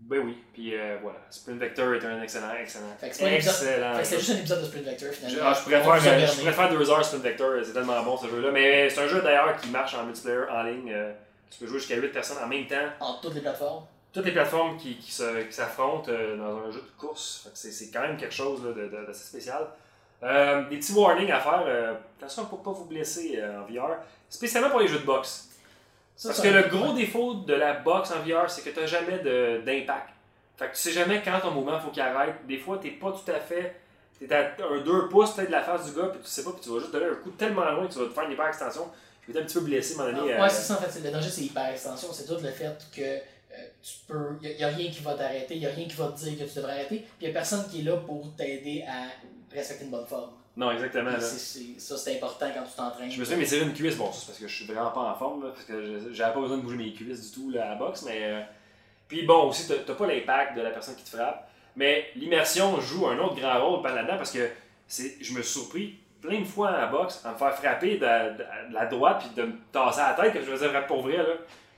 Ben 0.09 0.19
oui, 0.23 0.37
puis 0.53 0.73
euh, 0.73 0.97
voilà. 1.01 1.19
Sprint 1.29 1.59
Vector 1.59 1.93
est 1.95 2.05
un 2.05 2.21
excellent, 2.21 2.53
excellent. 2.61 2.85
Fait 2.99 3.09
que 3.09 3.15
c'est 3.15 3.33
excellent. 3.33 3.93
C'est 4.03 4.17
juste 4.19 4.29
un 4.31 4.37
épisode 4.37 4.61
de 4.61 4.65
Sprint 4.65 4.85
Vector 4.85 5.09
Je, 5.11 5.15
finalement. 5.17 5.49
ah, 5.49 5.53
je 5.53 5.63
pourrais 5.63 5.81
On 5.85 5.99
faire, 5.99 6.13
euh, 6.13 6.25
je 6.27 6.39
pourrais 6.39 6.53
faire 6.53 6.69
deux 6.69 6.89
heures 6.89 7.03
Sprint 7.05 7.23
Vector, 7.23 7.51
c'est 7.65 7.73
tellement 7.73 8.01
bon 8.03 8.15
ce 8.17 8.27
jeu-là. 8.29 8.51
Mais 8.51 8.89
c'est 8.89 9.01
un 9.01 9.07
jeu 9.07 9.21
d'ailleurs 9.21 9.57
qui 9.57 9.69
marche 9.69 9.95
en 9.95 10.05
multiplayer 10.05 10.39
en 10.49 10.63
ligne. 10.63 10.91
euh, 10.93 11.11
tu 11.51 11.59
peux 11.59 11.67
jouer 11.67 11.79
jusqu'à 11.79 11.95
8 11.95 12.07
personnes 12.09 12.37
en 12.43 12.47
même 12.47 12.67
temps. 12.67 12.75
En 13.01 13.15
toutes 13.21 13.35
les 13.35 13.41
plateformes. 13.41 13.83
Toutes 14.13 14.25
les 14.25 14.31
plateformes 14.31 14.77
qui, 14.77 14.95
qui 14.97 15.11
s'affrontent 15.11 16.09
euh, 16.09 16.37
dans 16.37 16.57
un 16.67 16.71
jeu 16.71 16.79
de 16.81 16.99
course. 16.99 17.49
C'est, 17.53 17.91
quand 17.91 18.01
même 18.01 18.15
quelque 18.17 18.33
chose 18.33 18.61
d'assez 19.07 19.25
spécial. 19.25 19.67
Euh, 20.23 20.67
des 20.69 20.77
petits 20.77 20.93
warnings 20.93 21.31
à 21.31 21.39
faire. 21.39 21.63
euh, 21.67 21.93
attention 22.17 22.45
pour 22.45 22.63
pas 22.63 22.71
vous 22.71 22.85
blesser 22.85 23.39
euh, 23.41 23.59
en 23.61 23.65
VR. 23.65 23.97
Spécialement 24.29 24.69
pour 24.69 24.79
les 24.79 24.87
jeux 24.87 24.99
de 24.99 25.05
boxe. 25.05 25.46
Ça, 26.17 26.29
Parce 26.29 26.41
que 26.41 26.47
le 26.47 26.63
gros 26.63 26.93
défaut 26.93 27.35
de 27.35 27.53
la 27.53 27.73
boxe 27.73 28.11
en 28.11 28.27
VR, 28.27 28.49
c'est 28.49 28.63
que 28.63 28.71
tu 28.71 28.79
n'as 28.79 28.87
jamais 28.87 29.19
d'impact. 29.19 30.09
Fait 30.57 30.67
que 30.67 30.71
tu 30.71 30.81
sais 30.81 30.91
jamais 30.91 31.21
quand 31.23 31.39
ton 31.39 31.51
mouvement 31.51 31.79
faut 31.79 31.91
qu'il 31.91 32.01
arrête. 32.01 32.35
Des 32.47 32.57
fois, 32.57 32.79
t'es 32.81 32.89
pas 32.89 33.11
tout 33.11 33.31
à 33.31 33.39
fait. 33.39 33.75
T'es 34.19 34.33
à 34.33 34.55
un 34.67 34.81
2 34.81 35.09
pouces 35.09 35.35
peut-être 35.35 35.49
de 35.49 35.51
la 35.51 35.61
face 35.61 35.85
du 35.85 35.99
gars, 35.99 36.07
puis 36.07 36.19
tu 36.19 36.27
sais 36.27 36.43
pas, 36.43 36.51
puis 36.51 36.61
tu 36.61 36.69
vas 36.69 36.79
juste 36.79 36.91
donner 36.91 37.05
un 37.05 37.15
coup 37.15 37.29
tellement 37.29 37.69
loin 37.69 37.85
que 37.85 37.93
tu 37.93 37.99
vas 37.99 38.05
te 38.05 38.13
faire 38.13 38.23
une 38.23 38.31
hyper 38.31 38.47
extension. 38.47 38.89
Je 39.21 39.31
vais 39.31 39.37
être 39.37 39.43
un 39.43 39.47
petit 39.47 39.59
peu 39.59 39.65
blessé 39.65 39.95
moment 39.95 40.11
donné. 40.11 40.33
Ah, 40.33 40.39
euh, 40.39 40.41
ouais, 40.41 40.49
c'est 40.49 40.63
ça 40.63 40.73
en 40.73 40.77
fait. 40.77 40.99
Le 40.99 41.11
danger, 41.11 41.29
c'est 41.29 41.41
hyper 41.43 41.69
extension. 41.69 42.07
C'est 42.11 42.25
tout 42.25 42.41
le 42.41 42.49
fait 42.49 42.75
que 42.95 43.01
euh, 43.01 43.67
tu 43.83 43.93
peux. 44.07 44.39
Il 44.41 44.55
n'y 44.55 44.63
a, 44.63 44.69
rien 44.69 44.89
qui 44.89 45.03
va 45.03 45.13
t'arrêter, 45.13 45.53
il 45.53 45.59
n'y 45.59 45.67
a 45.67 45.69
rien 45.69 45.87
qui 45.87 45.95
va 45.95 46.07
te 46.07 46.17
dire 46.17 46.39
que 46.39 46.49
tu 46.49 46.55
devrais 46.55 46.71
arrêter, 46.71 46.97
puis 46.97 47.07
il 47.21 47.23
n'y 47.25 47.29
a 47.29 47.33
personne 47.33 47.69
qui 47.69 47.81
est 47.81 47.83
là 47.83 47.97
pour 47.97 48.35
t'aider 48.35 48.83
à 48.87 49.53
respecter 49.53 49.85
une 49.85 49.91
bonne 49.91 50.07
forme. 50.07 50.31
Non, 50.57 50.71
exactement. 50.71 51.11
Là. 51.11 51.19
ça, 51.19 51.97
c'est 51.97 52.15
important 52.17 52.47
quand 52.53 52.63
tu 52.63 52.75
t'entraînes. 52.75 53.11
Je 53.11 53.19
me 53.19 53.23
souviens 53.23 53.37
m'étirer 53.37 53.61
une 53.63 53.73
cuisse, 53.73 53.95
bon, 53.95 54.11
ça, 54.11 54.19
c'est 54.21 54.25
parce 54.27 54.39
que 54.39 54.47
je 54.47 54.55
suis 54.55 54.65
vraiment 54.65 54.89
pas 54.91 55.01
en 55.01 55.15
forme, 55.15 55.43
là, 55.43 55.51
parce 55.53 55.65
que 55.65 56.11
j'avais 56.11 56.33
pas 56.33 56.39
besoin 56.41 56.57
de 56.57 56.63
bouger 56.63 56.77
mes 56.77 56.93
cuisses 56.93 57.29
du 57.31 57.39
tout 57.39 57.49
là, 57.51 57.65
à 57.67 57.69
la 57.69 57.75
boxe, 57.75 58.03
mais. 58.05 58.17
euh, 58.23 58.41
Puis 59.07 59.23
bon, 59.25 59.47
aussi, 59.49 59.67
t'as 59.67 59.93
pas 59.93 60.07
l'impact 60.07 60.57
de 60.57 60.61
la 60.63 60.71
personne 60.71 60.95
qui 60.95 61.03
te 61.03 61.15
frappe, 61.15 61.47
mais 61.75 62.07
l'immersion 62.15 62.81
joue 62.81 63.07
un 63.07 63.17
autre 63.19 63.35
grand 63.35 63.63
rôle 63.63 63.81
par 63.83 63.93
là-dedans 63.95 64.17
parce 64.17 64.31
que 64.31 64.49
je 64.89 65.33
me 65.33 65.41
suis 65.43 65.59
surpris 65.59 65.95
plein 66.21 66.39
de 66.39 66.45
fois 66.45 66.69
à 66.69 66.77
la 66.81 66.87
boxe 66.87 67.21
à 67.23 67.31
me 67.33 67.37
faire 67.37 67.53
frapper 67.55 67.97
de, 67.97 67.99
de- 67.99 68.69
de 68.69 68.73
la 68.73 68.87
droite 68.87 69.19
puis 69.19 69.29
de 69.35 69.47
me 69.47 69.53
tasser 69.71 69.99
à 70.01 70.09
la 70.17 70.23
tête, 70.23 70.33
que 70.33 70.39
je 70.39 70.45
faisais 70.51 70.69
frapper 70.69 70.87
pour 70.87 71.03
vrai, 71.03 71.17
là. 71.17 71.25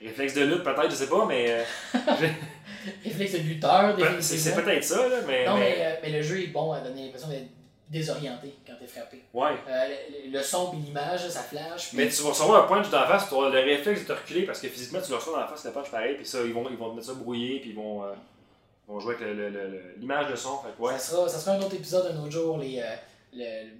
Réflexe 0.00 0.32
de 0.32 0.44
lutte, 0.44 0.62
peut-être, 0.64 0.88
je 0.90 0.94
sais 0.96 1.08
pas, 1.10 1.26
mais. 1.26 1.46
euh, 1.50 1.62
Réflexe 3.04 3.32
de 3.32 3.38
lutteur, 3.38 3.94
c'est, 4.20 4.54
peut-être 4.54 4.82
ça, 4.84 5.06
là, 5.08 5.16
mais. 5.26 5.44
Non, 5.46 5.54
mais- 5.58 5.60
mais, 5.78 5.84
euh, 5.86 5.94
mais 6.02 6.10
le 6.12 6.22
jeu 6.22 6.40
est 6.42 6.46
bon 6.46 6.72
à 6.72 6.80
donner 6.80 7.04
l'impression 7.04 7.28
d'être 7.28 7.48
désorienté 7.90 8.54
quand 8.66 8.74
t'es 8.78 8.86
frappé. 8.86 9.22
Ouais. 9.34 9.50
Euh, 9.68 9.88
le, 10.26 10.30
le 10.38 10.42
son 10.42 10.72
et 10.72 10.76
l'image, 10.76 11.28
ça 11.28 11.40
flash. 11.42 11.88
puis- 11.88 11.96
Mais 11.98 12.08
tu 12.08 12.22
vas 12.22 12.28
recevoir 12.30 12.64
un 12.64 12.68
punch 12.68 12.88
dans 12.88 13.00
la 13.00 13.06
face, 13.08 13.28
tu 13.28 13.34
auras 13.34 13.50
le 13.50 13.58
réflexe 13.60 14.02
de 14.02 14.06
te 14.06 14.12
reculer 14.12 14.42
parce 14.46 14.60
que 14.60 14.68
physiquement 14.68 15.00
tu 15.02 15.10
le 15.10 15.16
reçois 15.16 15.32
dans 15.34 15.40
la 15.40 15.48
face, 15.48 15.64
le 15.64 15.72
punch 15.72 15.90
pareil, 15.90 16.14
puis 16.16 16.24
ça, 16.24 16.38
ils 16.44 16.52
vont, 16.52 16.68
ils 16.70 16.76
vont 16.76 16.90
te 16.90 16.94
mettre 16.96 17.08
ça 17.08 17.14
brouillé, 17.14 17.58
puis 17.60 17.70
ils 17.70 17.76
vont, 17.76 18.04
euh, 18.04 18.12
ils 18.88 18.92
vont 18.92 19.00
jouer 19.00 19.16
avec 19.16 19.26
l'image 19.98 20.30
de 20.30 20.36
son. 20.36 20.58
Fait 20.58 20.68
ouais. 20.82 20.92
Ça, 20.94 20.98
sera, 21.00 21.28
ça 21.28 21.38
sera 21.38 21.56
un 21.56 21.60
autre 21.60 21.74
épisode 21.74 22.14
un 22.14 22.20
autre 22.22 22.30
jour, 22.30 22.58
les, 22.58 22.80
euh, 22.80 22.94
le, 23.34 23.70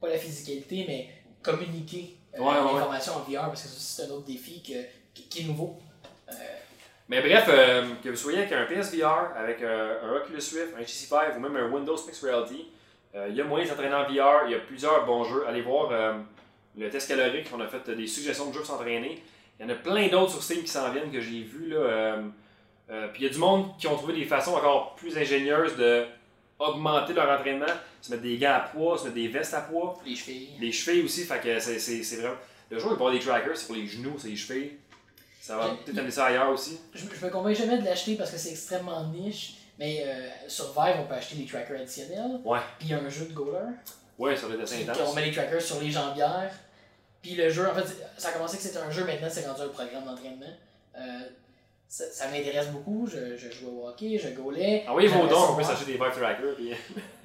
pas 0.00 0.08
la 0.08 0.18
physicalité, 0.18 0.84
mais 0.86 1.08
communiquer 1.42 2.16
euh, 2.36 2.38
Ouais, 2.38 2.44
ouais, 2.46 2.58
ouais. 2.60 2.72
l'information 2.74 3.14
en 3.14 3.18
VR, 3.30 3.46
parce 3.48 3.62
que 3.62 3.68
c'est 3.68 4.04
un 4.04 4.10
autre 4.10 4.26
défi 4.26 4.62
que, 4.62 5.20
qui, 5.28 5.40
est 5.40 5.44
nouveau. 5.44 5.76
Mais 7.08 7.20
bref, 7.22 7.46
que 8.04 8.08
vous 8.08 8.16
soyez 8.16 8.38
avec 8.38 8.52
un 8.52 8.66
PSVR, 8.66 9.32
avec 9.36 9.60
un 9.62 10.12
Oculus 10.14 10.36
Rift, 10.38 10.74
un 10.78 10.82
HTC 10.82 11.06
Vive 11.10 11.36
ou 11.36 11.40
même 11.40 11.56
un 11.56 11.68
Windows 11.68 11.96
Mixed 12.06 12.22
Reality, 12.22 12.68
il 13.14 13.34
y 13.34 13.40
a 13.40 13.44
moyen 13.44 13.64
de 13.64 13.70
s'entraîner 13.70 13.94
en 13.94 14.04
VR, 14.04 14.46
il 14.46 14.52
y 14.52 14.54
a 14.54 14.58
plusieurs 14.60 15.04
bons 15.06 15.24
jeux. 15.24 15.44
Allez 15.48 15.62
voir 15.62 15.90
euh, 15.90 16.14
le 16.78 16.88
test 16.90 17.08
calorique, 17.08 17.48
on 17.54 17.60
a 17.60 17.66
fait 17.66 17.88
euh, 17.88 17.94
des 17.96 18.06
suggestions 18.06 18.46
de 18.48 18.52
jeux 18.52 18.60
pour 18.60 18.68
s'entraîner. 18.68 19.22
Il 19.58 19.66
y 19.66 19.68
en 19.68 19.72
a 19.72 19.74
plein 19.76 20.08
d'autres 20.08 20.32
sur 20.32 20.42
Steam 20.42 20.62
qui 20.62 20.68
s'en 20.68 20.90
viennent 20.90 21.10
que 21.10 21.20
j'ai 21.20 21.42
vu 21.42 21.70
là. 21.70 21.76
euh, 21.76 22.22
euh, 22.90 23.08
puis 23.08 23.22
il 23.22 23.26
y 23.26 23.30
a 23.30 23.32
du 23.32 23.38
monde 23.38 23.76
qui 23.78 23.86
ont 23.86 23.96
trouvé 23.96 24.14
des 24.14 24.24
façons 24.24 24.54
encore 24.54 24.94
plus 24.96 25.16
ingénieuses 25.16 25.76
de 25.76 26.04
augmenter 26.58 27.14
leur 27.14 27.30
entraînement, 27.30 27.66
se 28.02 28.10
mettre 28.10 28.22
des 28.22 28.36
gants 28.36 28.54
à 28.54 28.60
poids, 28.60 28.98
se 28.98 29.04
mettre 29.04 29.14
des 29.14 29.28
vestes 29.28 29.54
à 29.54 29.60
poids. 29.62 29.98
les 30.04 30.14
chevilles. 30.14 30.50
Les 30.60 30.72
chevilles 30.72 31.02
aussi, 31.04 31.24
fait 31.24 31.40
que 31.40 31.58
c'est, 31.58 31.78
c'est, 31.78 32.02
c'est 32.02 32.16
vraiment. 32.16 32.36
Le 32.70 32.78
jour, 32.78 32.88
il 32.88 32.90
va 32.90 32.96
avoir 32.96 33.12
des 33.12 33.18
trackers, 33.18 33.56
c'est 33.56 33.66
pour 33.66 33.76
les 33.76 33.86
genoux, 33.86 34.14
c'est 34.18 34.28
les 34.28 34.36
chevilles. 34.36 34.72
Ça 35.40 35.56
va 35.56 35.70
peut-être 35.84 35.98
amener 35.98 36.10
ça 36.10 36.26
ailleurs 36.26 36.50
aussi. 36.50 36.78
Je, 36.94 37.00
je 37.18 37.24
me 37.24 37.30
convainc 37.30 37.56
jamais 37.56 37.78
de 37.78 37.84
l'acheter 37.84 38.14
parce 38.16 38.30
que 38.30 38.36
c'est 38.36 38.50
extrêmement 38.50 39.06
niche, 39.08 39.54
mais 39.80 40.04
euh, 40.04 40.28
sur 40.46 40.66
Vive, 40.66 40.96
on 41.00 41.06
peut 41.06 41.14
acheter 41.14 41.36
des 41.36 41.46
trackers 41.46 41.80
additionnels. 41.80 42.38
Ouais. 42.44 42.58
Puis 42.78 42.88
il 42.88 42.90
y 42.90 42.94
a 42.94 42.98
un 42.98 43.08
jeu 43.08 43.24
de 43.24 43.32
goaler. 43.32 43.72
Ouais, 44.18 44.36
ça 44.36 44.46
doit 44.46 44.56
être 44.56 44.62
assez 44.62 44.82
intense. 44.82 44.98
on 45.06 45.14
met 45.14 45.24
les 45.24 45.32
trackers 45.32 45.62
sur 45.62 45.80
les 45.80 45.90
jambières. 45.90 46.52
Puis 47.22 47.34
le 47.34 47.48
jeu, 47.48 47.66
en 47.66 47.74
fait, 47.74 47.96
ça 48.18 48.28
a 48.28 48.32
commencé 48.32 48.58
que 48.58 48.62
c'était 48.62 48.78
un 48.78 48.90
jeu, 48.90 49.04
maintenant 49.06 49.28
c'est 49.30 49.46
rendu 49.46 49.62
un 49.62 49.68
programme 49.68 50.04
d'entraînement. 50.04 50.52
Euh, 50.96 51.00
ça 51.88 52.04
ça 52.12 52.28
m'intéresse 52.28 52.68
beaucoup, 52.68 53.08
je, 53.10 53.38
je 53.38 53.50
joue 53.50 53.80
au 53.80 53.88
hockey, 53.88 54.18
je 54.18 54.28
gaulais. 54.28 54.84
Envoyez 54.86 55.08
vos 55.08 55.14
J'aimerais 55.14 55.30
dons, 55.30 55.52
on 55.52 55.56
peut 55.56 55.64
s'acheter 55.64 55.92
des 55.92 55.98
Vive 55.98 56.12
Trackers. 56.12 56.54
Puis... 56.56 56.74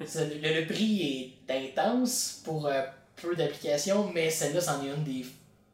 Le 0.00 0.66
prix 0.66 1.36
est 1.48 1.52
intense 1.52 2.40
pour 2.42 2.66
euh, 2.66 2.82
peu 3.16 3.36
d'applications, 3.36 4.10
mais 4.14 4.30
celle-là, 4.30 4.62
c'en 4.62 4.82
est 4.82 4.88
une 4.88 5.04
des 5.04 5.26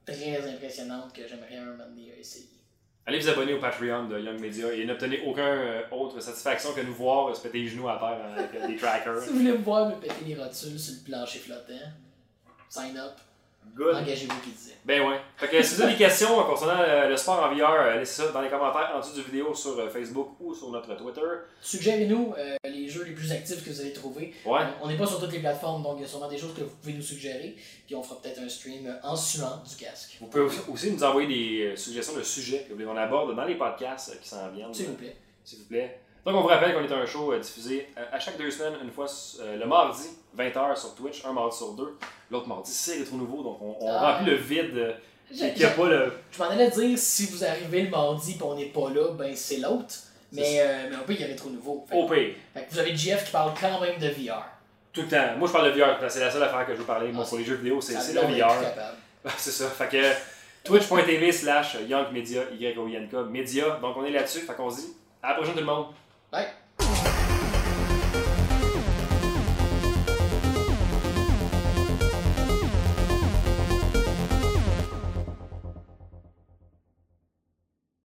très 0.05 0.53
impressionnantes 0.53 1.13
que 1.13 1.29
j'aimerais 1.29 1.59
un 1.59 1.65
moment 1.65 1.85
donné 1.85 2.13
essayer. 2.19 2.49
Allez 3.05 3.19
vous 3.19 3.29
abonner 3.29 3.53
au 3.53 3.59
Patreon 3.59 4.07
de 4.07 4.21
Young 4.21 4.39
Media 4.39 4.73
et 4.73 4.85
n'obtenez 4.85 5.23
aucune 5.27 5.43
euh, 5.43 5.83
autre 5.91 6.21
satisfaction 6.21 6.73
que 6.73 6.83
nous 6.83 6.95
voir 6.95 7.35
se 7.35 7.43
péter 7.43 7.59
les 7.59 7.69
genoux 7.69 7.89
à 7.89 7.99
terre 7.99 8.21
avec 8.37 8.55
euh, 8.55 8.67
des 8.69 8.77
trackers. 8.77 9.19
Si 9.23 9.31
vous 9.31 9.39
voulez 9.39 9.53
me 9.53 9.57
voir 9.57 9.89
me 9.89 9.97
péter 9.97 10.25
les 10.25 10.35
rotules 10.37 10.79
sur 10.79 10.95
le 10.95 11.11
plancher 11.11 11.41
flottant, 11.41 11.91
sign 12.69 12.97
up, 12.97 13.19
Good. 13.75 13.95
engagez-vous 13.97 14.41
qui 14.43 14.51
disait. 14.51 14.77
Ben 14.85 15.01
ouais. 15.09 15.19
Fait 15.39 15.49
que 15.49 15.63
si 15.63 15.77
vous 15.77 15.83
avez 15.83 15.93
des 15.93 15.99
questions 15.99 16.43
concernant 16.45 16.81
euh, 16.81 17.09
le 17.09 17.17
sport 17.17 17.43
en 17.43 17.55
VR, 17.55 17.71
euh, 17.71 17.97
laissez 17.99 18.23
ça 18.23 18.29
dans 18.33 18.43
les 18.43 18.51
commentaires 18.51 18.91
en 18.95 19.01
dessous 19.01 19.15
du 19.15 19.23
vidéo 19.23 19.55
sur 19.55 19.79
euh, 19.79 19.89
Facebook 19.89 20.31
ou 20.41 20.55
sur 20.55 20.71
notre 20.71 20.95
Twitter. 20.95 21.21
Suggérez-nous 21.61 22.35
euh, 22.37 22.57
les 22.65 22.89
jeux 22.89 23.05
les 23.05 23.13
plus 23.13 23.31
actifs 23.33 23.65
que 23.65 23.71
vous 23.71 23.81
avez 23.81 23.93
trouvés. 23.93 24.35
Ouais. 24.45 24.61
On 24.83 24.89
n'est 24.89 24.97
pas 24.99 25.07
sur 25.07 25.21
toutes 25.21 25.33
les 25.33 25.39
plateformes, 25.39 25.83
donc 25.83 25.95
il 25.99 26.03
y 26.03 26.05
a 26.05 26.09
sûrement 26.09 26.29
des 26.29 26.37
choses 26.37 26.53
que 26.55 26.63
vous 26.63 26.75
pouvez 26.83 26.95
nous 26.95 27.03
suggérer. 27.03 27.55
Puis 27.87 27.95
on 27.95 28.03
fera 28.03 28.21
peut-être 28.21 28.41
un 28.41 28.49
stream 28.49 28.87
euh, 28.87 28.95
en 29.09 29.17
suant 29.17 29.63
du 29.69 29.77
casque. 29.77 30.19
Vous 30.21 30.27
pouvez 30.27 30.45
aussi- 30.69 30.91
nous 30.91 31.05
envoyer 31.05 31.29
des 31.29 31.65
euh, 31.73 31.77
suggestions 31.77 32.17
de 32.17 32.23
sujets 32.23 32.65
que 32.65 32.71
vous 32.71 32.75
voulez 32.75 32.85
qu'on 32.87 32.97
aborde 32.97 33.35
dans 33.37 33.45
les 33.45 33.55
podcasts 33.55 34.11
euh, 34.11 34.19
qui 34.21 34.29
s'en 34.29 34.49
viennent. 34.51 34.75
S'il 34.75 34.87
vous 34.89 34.95
plaît. 34.97 35.17
s'il 35.45 35.61
vous 35.61 35.67
plaît. 35.67 35.99
Donc, 36.25 36.37
on 36.37 36.41
vous 36.43 36.47
rappelle 36.49 36.73
qu'on 36.75 36.85
est 36.85 36.93
un 36.93 37.05
show 37.07 37.33
euh, 37.33 37.39
diffusé 37.41 37.89
euh, 37.99 38.05
à 38.13 38.21
chaque 38.21 38.39
deux 38.39 38.51
semaines, 38.51 38.75
une 38.83 38.93
fois 38.93 39.07
euh, 39.41 39.57
le 39.57 39.67
mardi, 39.67 40.05
20h 40.39 40.77
sur 40.79 40.95
Twitch, 40.95 41.25
un 41.25 41.33
mardi 41.33 41.57
sur 41.57 41.73
deux. 41.73 41.97
L'autre 42.31 42.47
mardi, 42.47 42.71
c'est 42.71 42.99
Rétro 42.99 43.17
Nouveau, 43.17 43.43
donc 43.43 43.59
on, 43.61 43.77
on 43.81 43.91
Ah. 43.91 44.13
remplit 44.19 44.27
le 44.31 44.37
vide. 44.37 44.95
n'y 45.33 45.65
a 45.65 45.71
pas 45.71 45.89
le. 45.89 46.13
Je 46.31 46.39
m'en 46.39 46.49
allais 46.51 46.71
dire, 46.71 46.97
si 46.97 47.27
vous 47.27 47.45
arrivez 47.45 47.83
le 47.83 47.91
mardi 47.91 48.37
et 48.39 48.43
on 48.43 48.55
n'est 48.55 48.67
pas 48.67 48.89
là, 48.91 49.11
ben 49.19 49.35
c'est 49.35 49.57
l'autre. 49.59 49.95
Mais, 50.31 50.61
euh, 50.61 50.87
mais 50.91 50.97
on 50.97 51.05
peut 51.05 51.13
y 51.15 51.23
aller 51.25 51.37
trop 51.37 51.51
nouveau. 51.51 51.85
Fait, 51.89 51.97
Au 51.97 52.07
pire. 52.07 52.35
fait 52.55 52.65
que 52.65 52.71
vous 52.73 52.79
avez 52.79 52.97
Jeff 52.97 53.27
qui 53.27 53.33
parle 53.33 53.53
quand 53.61 53.81
même 53.81 53.99
de 53.99 54.09
VR. 54.09 54.45
Tout 54.93 55.03
le 55.03 55.09
temps. 55.09 55.37
Moi, 55.39 55.49
je 55.49 55.53
parle 55.53 55.75
de 55.75 55.79
VR, 55.79 55.97
c'est 56.09 56.21
la 56.21 56.31
seule 56.31 56.43
affaire 56.45 56.67
que 56.67 56.73
je 56.75 56.79
veux 56.79 56.85
parler. 56.87 57.11
Moi, 57.13 57.25
Ah, 57.27 57.29
pour 57.29 57.39
les 57.39 57.45
jeux 57.45 57.57
vidéo, 57.57 57.81
c'est 57.81 57.95
le 58.15 58.21
VR. 58.21 58.61
capable. 58.61 58.97
c'est 59.37 59.51
ça. 59.51 59.69
Fait 59.69 59.89
que 59.89 60.13
twitch.tv 60.65 61.33
slash 61.33 61.77
youngmedia, 61.89 62.43
y 62.59 62.67
o 62.79 62.87
u 62.87 62.95
n 62.95 63.09
k 63.09 63.15
media. 63.29 63.79
Donc, 63.83 63.97
on 63.97 64.05
est 64.05 64.11
là-dessus. 64.11 64.41
Fait 64.41 64.55
qu'on 64.55 64.71
se 64.71 64.77
dit 64.83 64.93
à 65.23 65.31
la 65.31 65.35
prochaine, 65.35 65.55
tout 65.55 65.61
le 65.61 65.67
monde. 65.67 65.87
Bye. 66.33 66.62